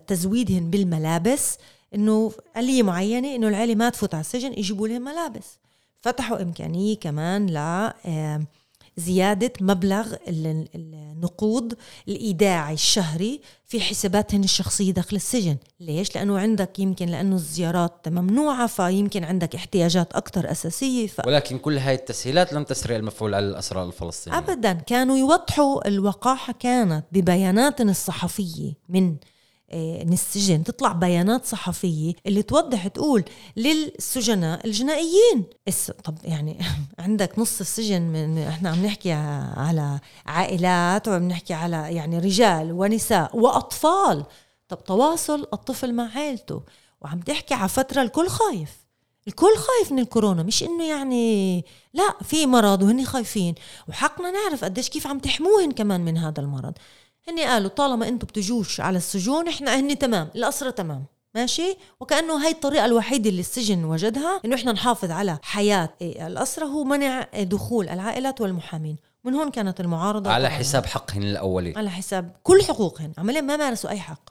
[0.07, 1.59] تزويدهن بالملابس
[1.95, 5.59] إنه آلية معينة إنه العيلة ما تفوت على السجن يجيبوا لهم ملابس.
[6.01, 7.57] فتحوا إمكانية كمان ل
[8.97, 11.75] زيادة مبلغ النقود
[12.09, 15.57] الإيداعي الشهري في حساباتهن الشخصية داخل السجن.
[15.81, 21.27] ليش؟ لأنه عندك يمكن لأنه الزيارات ممنوعة فيمكن عندك احتياجات أكثر أساسية ف...
[21.27, 24.73] ولكن كل هاي التسهيلات لم تسرع المفعول على الأسرى الفلسطينيين أبدا.
[24.73, 29.17] كانوا يوضحوا الوقاحة كانت ببيانات الصحفية من
[29.73, 33.25] آه، من السجن تطلع بيانات صحفية اللي توضح تقول
[33.57, 35.45] للسجناء الجنائيين.
[36.05, 36.59] طب يعني
[36.99, 39.13] عندك نص السجن من إحنا عم نحكي
[39.57, 44.25] على عائلات وعم نحكي على يعني رجال ونساء وأطفال.
[44.69, 46.63] طب تواصل الطفل مع عائلته.
[47.01, 48.83] وعم تحكي على فترة الكل خايف.
[49.29, 53.55] الكل خايف من الكورونا مش إنه يعني لا في مرض وهن خايفين.
[53.89, 56.73] وحقنا نعرف قديش كيف عم تحموهن كمان من هذا المرض.
[57.29, 61.05] هن قالوا طالما أنتم بتجوش على السجون إحنا هن تمام الأسرة تمام
[61.35, 66.85] ماشي؟ وكأنه هاي الطريقة الوحيدة اللي السجن وجدها إنه إحنا نحافظ على حياة الأسرة هو
[66.85, 68.97] منع دخول العائلات والمحامين.
[69.25, 70.31] من هون كانت المعارضة.
[70.31, 74.31] على حساب حقهن الأولي على حساب كل حقوقهن عمليا ما مارسوا أي حق.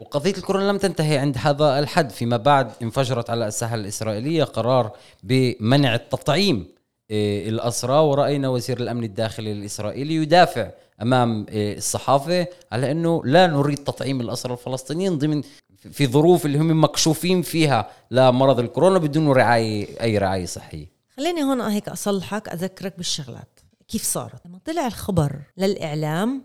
[0.00, 5.94] وقضية الكورونا لم تنتهي عند هذا الحد فيما بعد انفجرت على الساحة الإسرائيلية قرار بمنع
[5.94, 6.68] التطعيم
[7.10, 10.70] إيه، الأسرى ورأينا وزير الأمن الداخلي الإسرائيلي يدافع
[11.02, 15.42] أمام إيه، الصحافة على إنه لا نريد تطعيم الأسرى الفلسطينيين ضمن
[15.76, 20.86] في ظروف اللي هم مكشوفين فيها لمرض الكورونا بدون رعاية أي رعاية صحية.
[21.16, 23.60] خليني هون هيك أصلحك أذكرك بالشغلات.
[23.88, 26.42] كيف صارت؟ لما طلع الخبر للإعلام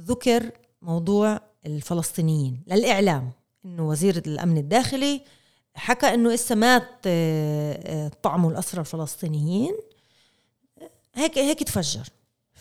[0.00, 0.50] ذكر
[0.82, 2.62] موضوع الفلسطينيين.
[2.66, 3.30] للإعلام
[3.64, 5.20] إنه وزير الأمن الداخلي
[5.74, 9.76] حكى إنه إسا مات آه، آه، طعموا الأسرى الفلسطينيين
[11.14, 12.08] هيك هيك تفجر.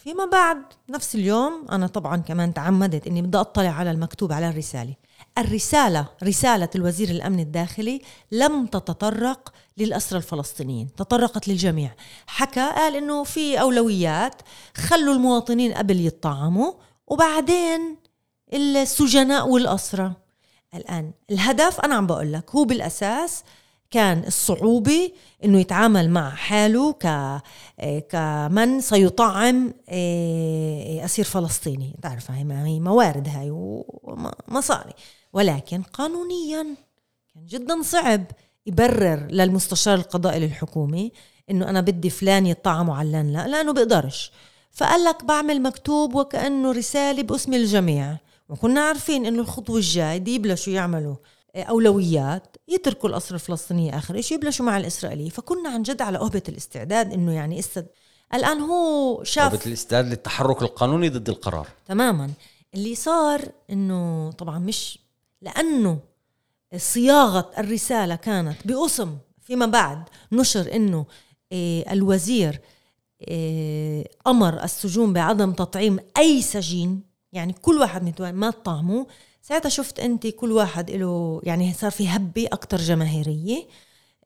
[0.05, 4.93] فيما بعد نفس اليوم أنا طبعا كمان تعمدت إني بدي أطلع على المكتوب على الرسالة.
[5.37, 11.91] الرسالة رسالة الوزير الأمن الداخلي لم تتطرق للأسرى الفلسطينيين تطرقت للجميع.
[12.27, 14.41] حكى قال إنه في أولويات
[14.77, 16.73] خلوا المواطنين قبل يطعموا
[17.07, 17.97] وبعدين
[18.53, 20.13] السجناء والأسرى.
[20.73, 23.43] الآن الهدف أنا عم بقول لك هو بالأساس
[23.95, 25.11] كان الصعوبة
[25.43, 27.07] إنه يتعامل مع حاله ك
[28.09, 31.95] كمن سيطعم آه، أسير فلسطيني.
[32.01, 32.43] تعرف هي
[32.79, 34.93] موارد هاي ومصاري
[35.33, 36.75] ولكن قانونيا
[37.33, 38.23] كان جدا صعب
[38.65, 41.11] يبرر للمستشار القضائي للحكومة
[41.49, 44.31] إنه أنا بدي فلان يطعم وعلان لا لأنه بيقدرش
[44.71, 48.17] فقال لك بعمل مكتوب وكأنه رسالة باسم الجميع.
[48.49, 51.15] وكنا عارفين إنه الخطوة الجاي دي يبلشوا يعملوا.
[51.55, 57.13] أولويات يتركوا الاسرى الفلسطينيه آخر شيء يبلشوا مع الاسرائيلي فكنا عن جد على أهبة الاستعداد
[57.13, 57.87] إنه يعني استد...
[58.33, 61.67] الآن هو شاف أهبة الاستعداد للتحرك القانوني ضد القرار.
[61.85, 62.31] تماما.
[62.73, 64.99] اللي صار إنه طبعا مش
[65.41, 65.99] لأنه
[66.77, 71.05] صياغة الرسالة كانت بأسم فيما بعد نشر إنه
[71.51, 72.61] إيه الوزير
[73.27, 77.01] إيه أمر السجون بعدم تطعيم أي سجين.
[77.33, 79.05] يعني كل واحد ما طعموا
[79.47, 83.67] ساعتها شفت أنت كل واحد له يعني صار في هبة أكثر جماهيرية.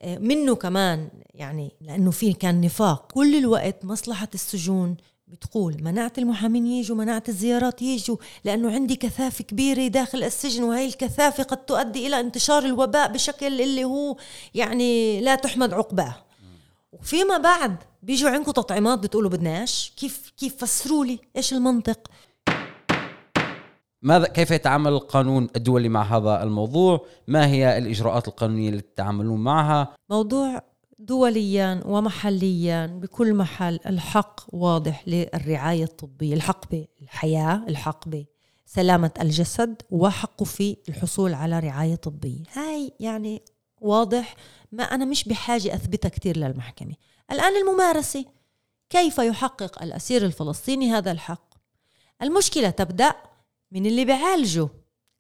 [0.02, 3.12] آه، منه كمان يعني لأنه في كان نفاق.
[3.12, 9.88] كل الوقت مصلحة السجون بتقول منعت المحامين يجوا منعت الزيارات يجوا لأنه عندي كثافة كبيرة
[9.88, 14.18] داخل السجن وهي الكثافة قد تؤدي إلى انتشار الوباء بشكل اللي هو
[14.56, 16.16] يعني لا تحمد عقباه.
[16.92, 19.94] وفيما بعد بيجوا عندكم تطعيمات بتقولوا بدناش.
[19.98, 22.00] كيف كيف فسروا لي إيش المنطق؟
[24.02, 29.96] ماذا كيف يتعامل القانون الدولي مع هذا الموضوع؟ ما هي الإجراءات القانونية التي تتعاملون معها؟
[30.10, 30.62] موضوع
[31.00, 40.78] دوليا ومحليا بكل محل الحق واضح للرعاية الطبية، الحق بالحياة، الحق بسلامه الجسد وحقه في
[40.90, 43.42] الحصول على رعاية طبية، هاي يعني
[43.82, 44.36] واضح
[44.72, 46.94] ما أنا مش بحاجة أثبتها كثير للمحكمة.
[47.32, 48.26] الآن الممارسة
[48.90, 51.50] كيف يحقق الأسير الفلسطيني هذا الحق؟
[52.22, 53.16] المشكلة تبدأ
[53.72, 54.70] من اللي بيعالجه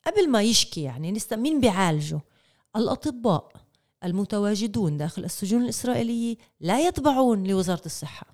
[0.05, 2.21] قبل ما يشكي يعني لسه مين بيعالجه
[2.75, 3.51] الأطباء
[4.03, 8.27] المتواجدون داخل السجون الإسرائيلية لا يتبعون لوزارة الصحة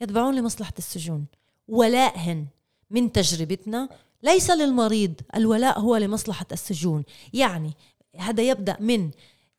[0.00, 1.26] يتبعون لمصلحة السجون
[1.68, 2.46] ولائهن
[2.90, 3.88] من تجربتنا.
[4.22, 7.04] ليس للمريض الولاء هو لمصلحة السجون.
[7.32, 7.72] يعني
[8.16, 9.10] هذا يبدأ من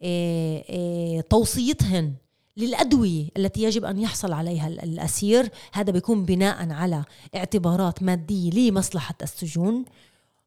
[0.01, 2.13] آه، آه، توصيتهن
[2.57, 5.49] للأدوية التي يجب أن يحصل عليها الأسير.
[5.73, 7.03] هذا بيكون بناء على
[7.35, 9.85] اعتبارات مادية لمصلحة السجون.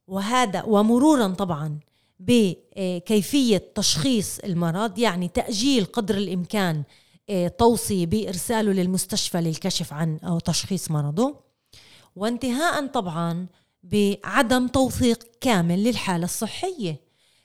[0.07, 1.79] وهذا ومرورا طبعا
[2.21, 6.83] بكيفيه تشخيص المرض يعني تأجيل قدر الإمكان
[7.31, 11.41] آه، توصي بإرساله للمستشفى للكشف عن أو تشخيص مرضه.
[12.17, 13.47] وانتهاء طبعا
[13.83, 17.01] بعدم توثيق كامل للحالة الصحية.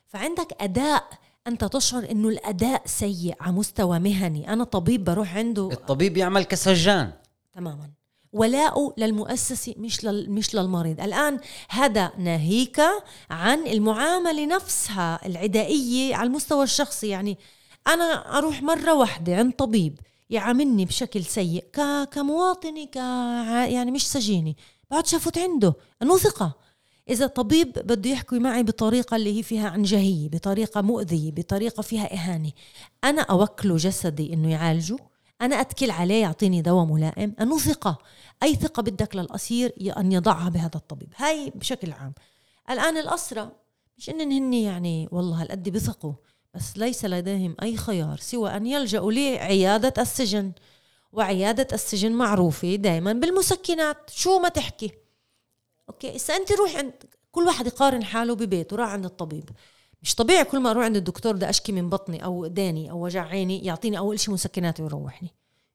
[0.07, 1.03] فعندك أداء
[1.47, 4.53] أنت تشعر إنه الأداء سيء على مستوى مهني.
[4.53, 5.69] أنا طبيب بروح عنده.
[5.71, 7.11] الطبيب يعمل كسجان.
[7.53, 7.89] تماما.
[8.33, 10.31] ولاؤه للمؤسسة مش لل...
[10.31, 11.01] مش للمريض.
[11.01, 12.81] الآن هذا ناهيك
[13.29, 17.07] عن المعاملة نفسها العدائية على المستوى الشخصي.
[17.07, 17.37] يعني
[17.87, 19.99] أنا أروح مرة واحدة عند طبيب
[20.29, 22.09] يعاملني بشكل سيء ك...
[22.11, 24.57] كمواطني ك يعني مش سجيني.
[24.91, 25.73] بعد شافت عنده.
[26.01, 26.55] أنه ثقة.
[27.09, 32.51] إذا طبيب بده يحكي معي بطريقة اللي هي فيها عنجهية بطريقة مؤذية بطريقة فيها إهانة
[33.03, 34.97] أنا أوكله جسدي إنه يعالجه
[35.41, 37.97] أنا أتكل عليه يعطيني دواء ملائم أنه ثقة؟
[38.43, 42.13] أي ثقة بدك للأسير أن يضعها بهذا الطبيب؟ هاي بشكل عام.
[42.69, 43.51] الآن الأسرة
[43.97, 46.13] مش إن هن يعني والله هالقد بثقوا
[46.53, 50.51] بس ليس لديهم أي خيار سوى أن يلجأوا لعيادة السجن.
[51.13, 55.00] وعيادة السجن معروفة دائما بالمسكنات شو ما تحكي.
[55.91, 56.93] أوكي؟ هسه أنت روح عند
[57.31, 59.49] كل واحد يقارن حاله ببيته راح عند الطبيب.
[60.03, 63.27] مش طبيعي كل ما أروح عند الدكتور بدي أشكي من بطني أو داني أو وجع
[63.27, 65.29] عيني يعطيني أول شيء مسكنات ويروحني.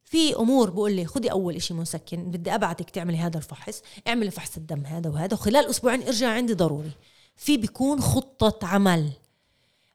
[0.05, 4.57] في أمور بقول لي خدي أول شيء مسكن بدي أبعتك تعملي هذا الفحص اعملي فحص
[4.57, 6.93] الدم هذا وهذا وخلال أسبوعين ارجع عندي ضروري.
[7.37, 9.11] في بيكون خطة عمل.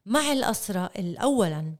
[0.06, 1.76] مع الاسرى اولا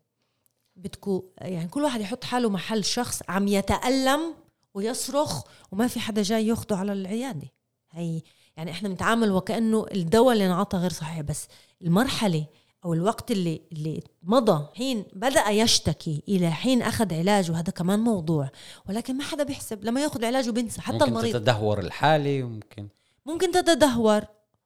[0.76, 4.34] بدكو يعني كل واحد يحط حاله محل شخص عم يتألم
[4.74, 7.48] ويصرخ وما في حدا جاي ياخده على العيادة.
[7.92, 8.22] هي
[8.58, 11.48] يعني إحنا بنتعامل وكأنه الدواء اللي انعطى غير صحيح بس
[11.82, 12.46] المرحلة
[12.86, 18.50] أو الوقت اللي اللي مضى حين بدأ يشتكي إلى حين أخذ علاج وهذا كمان موضوع.
[18.90, 21.34] ولكن ما حدا بيحسب لما ياخذ علاجه بنسى حتى ممكن المريض.
[21.34, 22.88] تتدهور الحالة ممكن.
[23.26, 24.22] ممكن تتدهور.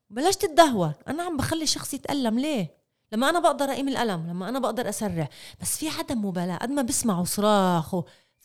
[0.10, 0.92] بلاش تتدهور.
[1.08, 2.76] أنا عم بخلي الشخص يتألم ليه؟
[3.12, 5.30] لما أنا بقدر أقيم الألم لما أنا بقدر أسرع.
[5.62, 7.96] بس في عدم مبالاة قد ما بسمعوا صراخ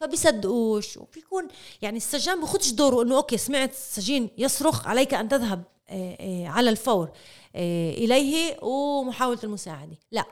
[0.01, 0.97] فبيصدقوش.
[0.97, 1.49] وبيكون
[1.83, 6.71] يعني السجان بخدش دوره انه okay سمعت السجين يصرخ عليك أن تذهب آه، آه، على
[6.71, 7.11] الفور
[7.57, 9.99] آه، إليه ومحاولة المساعدة.
[10.13, 10.25] لا.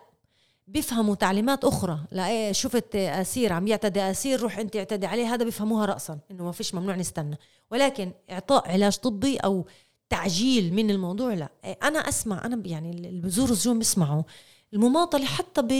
[0.66, 1.98] بيفهموا تعليمات أخرى.
[2.10, 6.52] لا شفت أسير عم يعتدي أسير روح أنت اعتدي عليه هذا بيفهموها راسا إنه ما
[6.52, 7.38] فيش ممنوع نستنى.
[7.70, 9.66] ولكن إعطاء علاج طبي أو
[10.08, 11.48] تعجيل من الموضوع لا.
[11.82, 14.22] أنا أسمع أنا يعني اللي بزوروا ال Zoom بيسمعوا
[14.74, 15.72] المماطلة حتى ب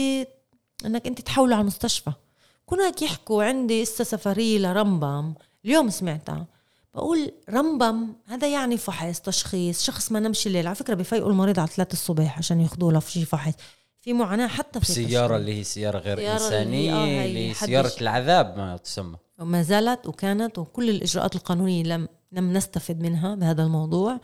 [0.85, 2.11] إنك أنت تحوله على المستشفى
[2.69, 5.33] كنا هيك يحكوا عندي اسا سفرية لرمبم
[5.65, 6.45] اليوم سمعتها.
[6.93, 10.67] بقول رمبم هذا يعني فحص تشخيص شخص ما نمشي الليل.
[10.67, 13.53] على فكرة بفيقوا المريض على ثلاثة الصبح عشان ياخذوا له شيء فحص.
[14.01, 18.57] في معاناة حتى في سيارة اللي هي سيارة غير سيارة اللي, آه اللي سيارة العذاب
[18.57, 19.17] ما تسمى.
[19.39, 24.19] وما زالت وكانت وكل الإجراءات القانونية لم لم نستفد منها بهذا الموضوع.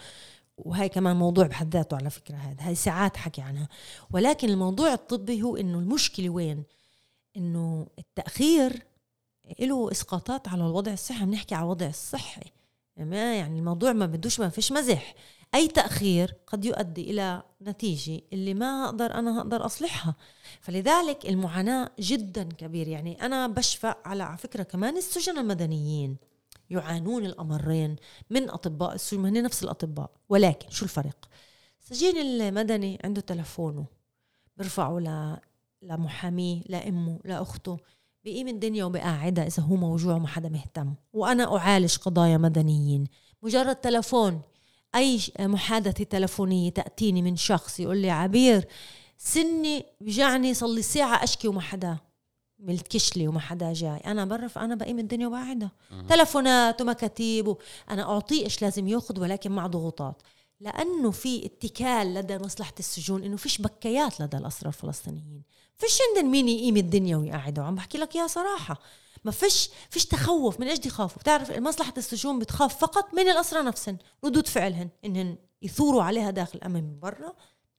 [0.57, 2.67] وهي كمان موضوع بحد ذاته على فكرة هذا.
[2.67, 3.67] هاي ساعات حكي عنها.
[4.11, 6.63] ولكن الموضوع الطبي هو إنه المشكلة وين؟
[7.37, 8.85] إنه التأخير
[9.59, 12.51] له إسقاطات على الوضع الصحي بنحكي على الوضع الصحي.
[12.97, 15.13] ما يعني الموضوع ما بدوش ما فيش مزح.
[15.55, 20.15] أي تأخير قد يؤدي إلى نتيجة اللي ما أقدر أنا أقدر أصلحها.
[20.61, 26.17] فلذلك المعاناة جدا كبير يعني أنا بشفع على على فكرة كمان السجن المدنيين
[26.69, 27.95] يعانون الأمرين
[28.29, 30.11] من أطباء السجن هن نفس الأطباء.
[30.29, 31.29] ولكن شو الفرق؟
[31.81, 33.85] السجين المدني عنده تلفونه.
[34.57, 34.99] بيرفعوا
[35.81, 37.77] لمحاميه لامه لاخته
[38.25, 40.93] بقيم الدنيا وبقاعدها إذا هو موجوع وما حدا مهتم.
[41.13, 43.07] وأنا أعالج قضايا مدنيين.
[43.43, 44.41] مجرد تلفون
[44.95, 48.67] أي محادثة تلفونية تأتيني من شخص يقول لي عبير
[49.17, 51.97] سني بجعني صار لي ساعة أشكي وما حدا
[52.59, 53.97] ملتكش لي وما حدا جاي.
[53.97, 55.71] أنا برف أنا بقيم الدنيا وبقعدها
[56.09, 57.55] تلفونات ومكاتيب
[57.89, 60.21] أنا أعطيه إيش لازم ياخذ ولكن مع ضغوطات.
[60.59, 65.43] لأنه في اتكال لدى مصلحة السجون إنه فيش بكيات لدى الاسرى الفلسطينيين.
[65.77, 68.79] فيش عندن مين يقيم الدنيا ويقعدوا عم بحكي لك يا صراحة.
[69.25, 71.21] ما فيش فيش تخوف من إيش يخافوا.
[71.21, 76.83] بتعرف مصلحة السجون بتخاف فقط من الاسرى نفسهم ردود فعلهن إنهن يثوروا عليها داخل امن
[76.83, 77.33] من برا.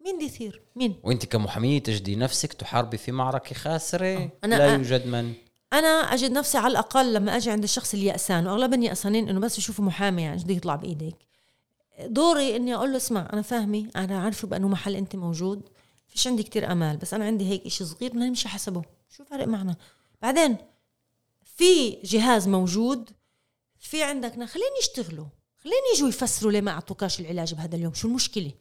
[0.05, 4.17] مين دي يثير؟ مين؟ وأنت كمحامية تجدي نفسك تحاربي في معركة خاسرة.
[4.17, 4.31] آه.
[4.45, 5.33] أنا لا يوجد من.
[5.73, 9.85] أنا أجد نفسي على الأقل لما أجي عند الشخص اليأسان واغلبا يأسانين إنه بس يشوفوا
[9.85, 11.17] محامي يعني بده يطلع بايدك
[12.01, 15.69] دوري إني أقول له اسمع أنا فاهمة أنا عارفة بأنه محل أنت موجود.
[16.17, 18.83] فيش عندي كتير امال بس أنا عندي هيك إشي صغير بدنا نمشي حسبه.
[19.11, 19.77] شو فارق معنا؟
[20.23, 20.57] بعدين
[21.45, 23.11] في جهاز موجود
[23.79, 25.27] في عندك خليني يشتغلوا
[25.59, 27.95] خليني يجوا يفسروا ليه ما أعطوكاش العلاج بهذا اليوم.
[27.95, 28.53] شو المشكلة؟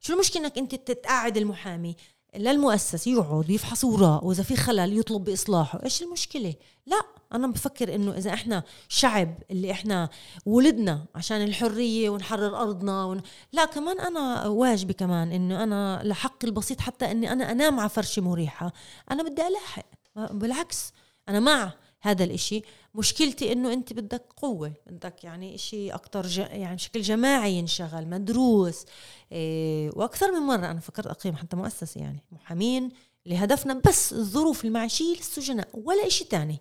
[0.00, 1.96] شو المشكلة إنك أنت تتقاعد المحامي
[2.36, 5.80] للمؤسس يقعد يفحص وراء وإذا في خلل يطلب بإصلاحه.
[5.84, 6.54] إيش المشكلة؟
[6.86, 10.08] لا أنا بفكر إنه إذا إحنا شعب اللي إحنا
[10.46, 13.22] ولدنا عشان الحرية ونحرر أرضنا ون...
[13.52, 18.22] لا كمان أنا واجبي كمان إنه أنا لحقي البسيط حتى إني أنا أنام على فرشة
[18.22, 18.72] مريحة.
[19.10, 19.86] أنا بدي ألاحق.
[20.16, 20.92] بالعكس
[21.28, 22.62] أنا مع هذا الإشي.
[22.94, 26.38] مشكلتي إنه أنت بدك قوة بدك يعني إشي أكتر ج...
[26.38, 28.84] يعني بشكل جماعي ينشغل مدروس
[29.32, 32.90] إيه وأكثر من مرة أنا فكرت أقيم حتى مؤسسة يعني محامين
[33.26, 36.60] لهدفنا بس الظروف المعيشية للسجناء ولا إشي تاني.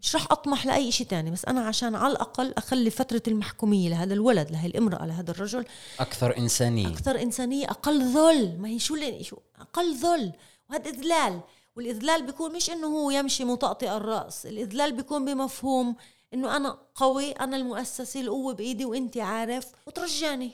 [0.00, 4.14] مش راح أطمح لأي شيء تاني بس أنا عشان على الأقل أخلي فترة المحكومية لهذا
[4.14, 5.64] الولد لهي الإمرأة لهذا الرجل
[6.00, 6.88] أكثر إنسانية.
[6.88, 10.32] أكثر إنسانية أقل ذل ما هي شو اللي شو أقل ذل
[10.70, 11.40] وهذا إذلال.
[11.76, 15.96] والإذلال بيكون مش إنه هو يمشي مطأطئ الرأس الإذلال بيكون بمفهوم
[16.34, 20.50] إنه أنا قوي أنا المؤسسة القوة بإيدي وانت عارف وترجاني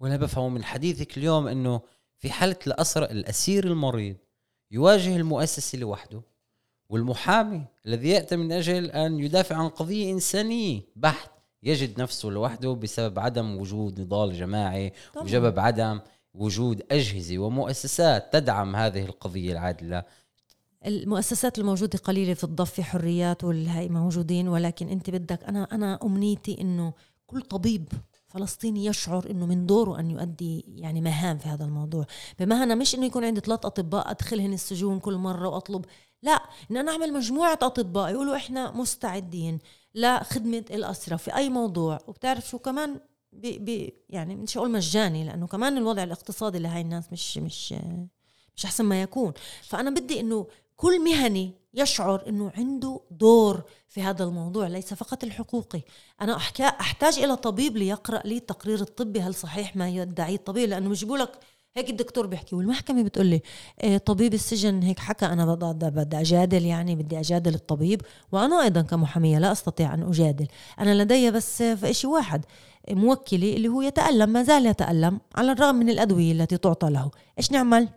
[0.00, 1.80] وأنا بفهم من حديثك اليوم إنه
[2.18, 4.16] في حالة الاسر الأسير المريض
[4.70, 6.22] يواجه المؤسسة لوحده
[6.88, 11.30] والمحامي الذي يأتي من أجل أن يدافع عن قضية إنسانية بحت
[11.62, 16.00] يجد نفسه لوحده بسبب عدم وجود نضال جماعي وبسبب عدم
[16.34, 20.02] وجود أجهزة ومؤسسات تدعم هذه القضية العادلة.
[20.86, 26.92] المؤسسات الموجودة قليلة في الضفة حريات والهي موجودين ولكن أنت بدك أنا أنا أمنيتي إنه
[27.26, 27.92] كل طبيب
[28.28, 32.06] فلسطيني يشعر إنه من دوره أن يؤدي يعني مهام في هذا الموضوع.
[32.38, 35.84] بمعنى مش إنه يكون عندي ثلاث أطباء ادخلهن السجون كل مرة وأطلب
[36.22, 39.58] لا إن أنا أعمل مجموعة أطباء يقولوا إحنا مستعدين
[39.94, 43.00] لخدمة الاسرى في أي موضوع وبتعرف شو كمان؟
[43.34, 47.74] بي بي يعني مش هقول مجاني لأنه كمان الوضع الاقتصادي لهي الناس مش مش
[48.56, 49.32] مش أحسن ما يكون.
[49.62, 55.80] فأنا بدي إنه كل مهني يشعر إنه عنده دور في هذا الموضوع ليس فقط الحقوقي.
[56.20, 61.18] أنا أحتاج إلى طبيب ليقرأ لي التقرير الطبي هل صحيح ما يدعيه الطبيب؟ لأنه بيجيبوا
[61.18, 61.38] لك
[61.76, 63.42] هيك الدكتور بيحكي والمحكمة بتقول لي
[63.82, 64.82] إيه طبيب السجن.
[64.82, 65.26] هيك حكى.
[65.26, 68.02] أنا بدي أجادل يعني بدي أجادل الطبيب.
[68.32, 70.46] وأنا أيضا كمحامية لا أستطيع أن أجادل.
[70.80, 72.44] أنا لدي بس شيء واحد.
[72.90, 77.10] موكلي اللي هو يتألم ما زال يتألم على الرغم من الأدوية التي تعطى له.
[77.38, 77.88] إيش نعمل؟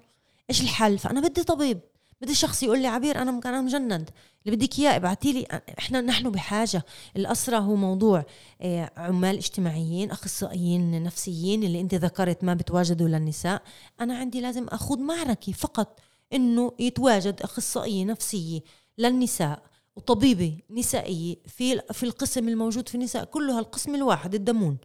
[0.50, 1.80] إيش الحل؟ فأنا بدي طبيب.
[2.22, 4.10] بدي شخص يقول لي عبير أنا أنا مجند.
[4.46, 5.62] اللي بدك إياه ابعتي لي.
[5.80, 6.86] إحنا نحن بحاجة.
[7.16, 8.26] الاسرى هو موضوع
[8.62, 13.62] آه، عمال اجتماعيين أخصائيين نفسيين اللي أنت ذكرت ما بتواجدوا للنساء.
[14.02, 16.00] أنا عندي لازم أخوض معركة فقط
[16.34, 18.60] إنه يتواجد أخصائية نفسية
[18.98, 19.62] للنساء.
[19.98, 24.78] وطبيبة نسائية في في القسم الموجود في النساء كله القسم الواحد الدمون.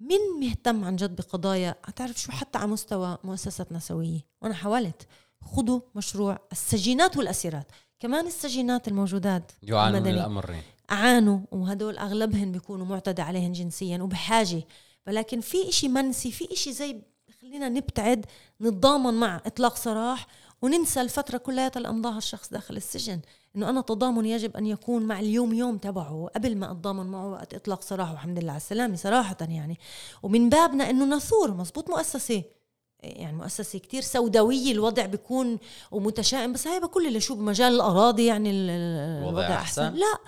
[0.00, 5.06] من مهتم عن جد بقضايا؟ هتعرف شو؟ حتى على مستوى مؤسسات نسوية وأنا حاولت.
[5.40, 7.66] خذوا مشروع السجينات والأسيرات.
[8.00, 14.62] كمان السجينات الموجودات يعانوا من الأمرين عانوا وهدول أغلبهم بيكونوا معتدى عليهم جنسيا وبحاجة.
[15.06, 17.02] ولكن في إشي منسي في إشي زي
[17.40, 18.26] خلينا نبتعد
[18.60, 20.26] نتضامن مع إطلاق سراح
[20.62, 23.20] وننسى الفترة كلها اللي أمضاها الشخص داخل السجن.
[23.56, 27.54] إنه أنا تضامن يجب أن يكون مع اليوم يوم تبعه قبل ما أتضامن معه وقت
[27.54, 29.78] إطلاق سراحه والحمد لله على السلامة صراحة يعني.
[30.22, 32.42] ومن بابنا إنه نثور مزبوط مؤسسة.
[33.00, 35.58] يعني مؤسسة كتير سوداوية الوضع بيكون
[35.90, 39.82] ومتشائم بس هاي بكل اللي شو بمجال الأراضي يعني الوضع أحسن.
[39.82, 40.18] أحسن؟ لا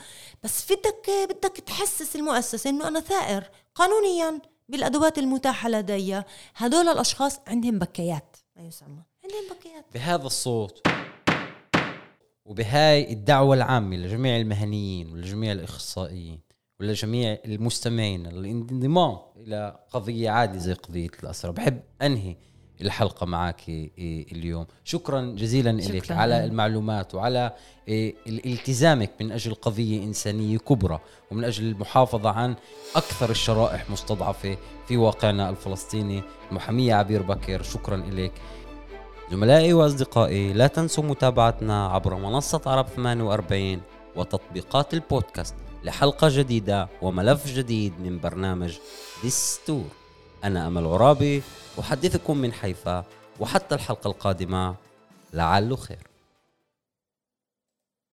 [0.43, 6.23] بس بدك بدك تحسس المؤسسة إنه أنا ثائر قانونيا بالأدوات المتاحة لدي.
[6.57, 9.03] هدول الأشخاص عندهم بكيات ما يسمى.
[9.25, 9.85] عندهم بكيات.
[9.95, 10.89] بهذا الصوت.
[12.49, 16.41] وبهاي الدعوة العامة لجميع المهنيين ولجميع الإخصائيين
[16.81, 21.51] ولجميع المستمعين الانضمام إلى قضية عادية زي قضية الأسرة.
[21.51, 22.37] بحب أنهي
[22.81, 23.63] الحلقة معك
[24.33, 24.67] اليوم.
[24.85, 27.55] شكرا جزيلا لك على المعلومات وعلى
[28.27, 32.57] الالتزامك من أجل قضية إنسانية كبرى ومن أجل المحافظة عن
[32.97, 34.57] أكثر الشرائح مستضعفة
[34.89, 36.23] في واقعنا الفلسطيني.
[36.51, 38.33] المحامية عبير بكر شكرا لك
[39.31, 43.81] زملائي وأصدقائي لا تنسوا متابعتنا عبر منصة عرب 48
[44.17, 45.55] وتطبيقات البودكاست
[45.85, 48.79] لحلقة جديدة وملف جديد من برنامج
[49.25, 49.85] دستور
[50.45, 51.43] أنا أمل عرابي
[51.81, 53.05] أحدثكم من حيفا
[53.41, 54.75] وحتى الحلقة القادمة
[55.33, 56.08] لعله خير.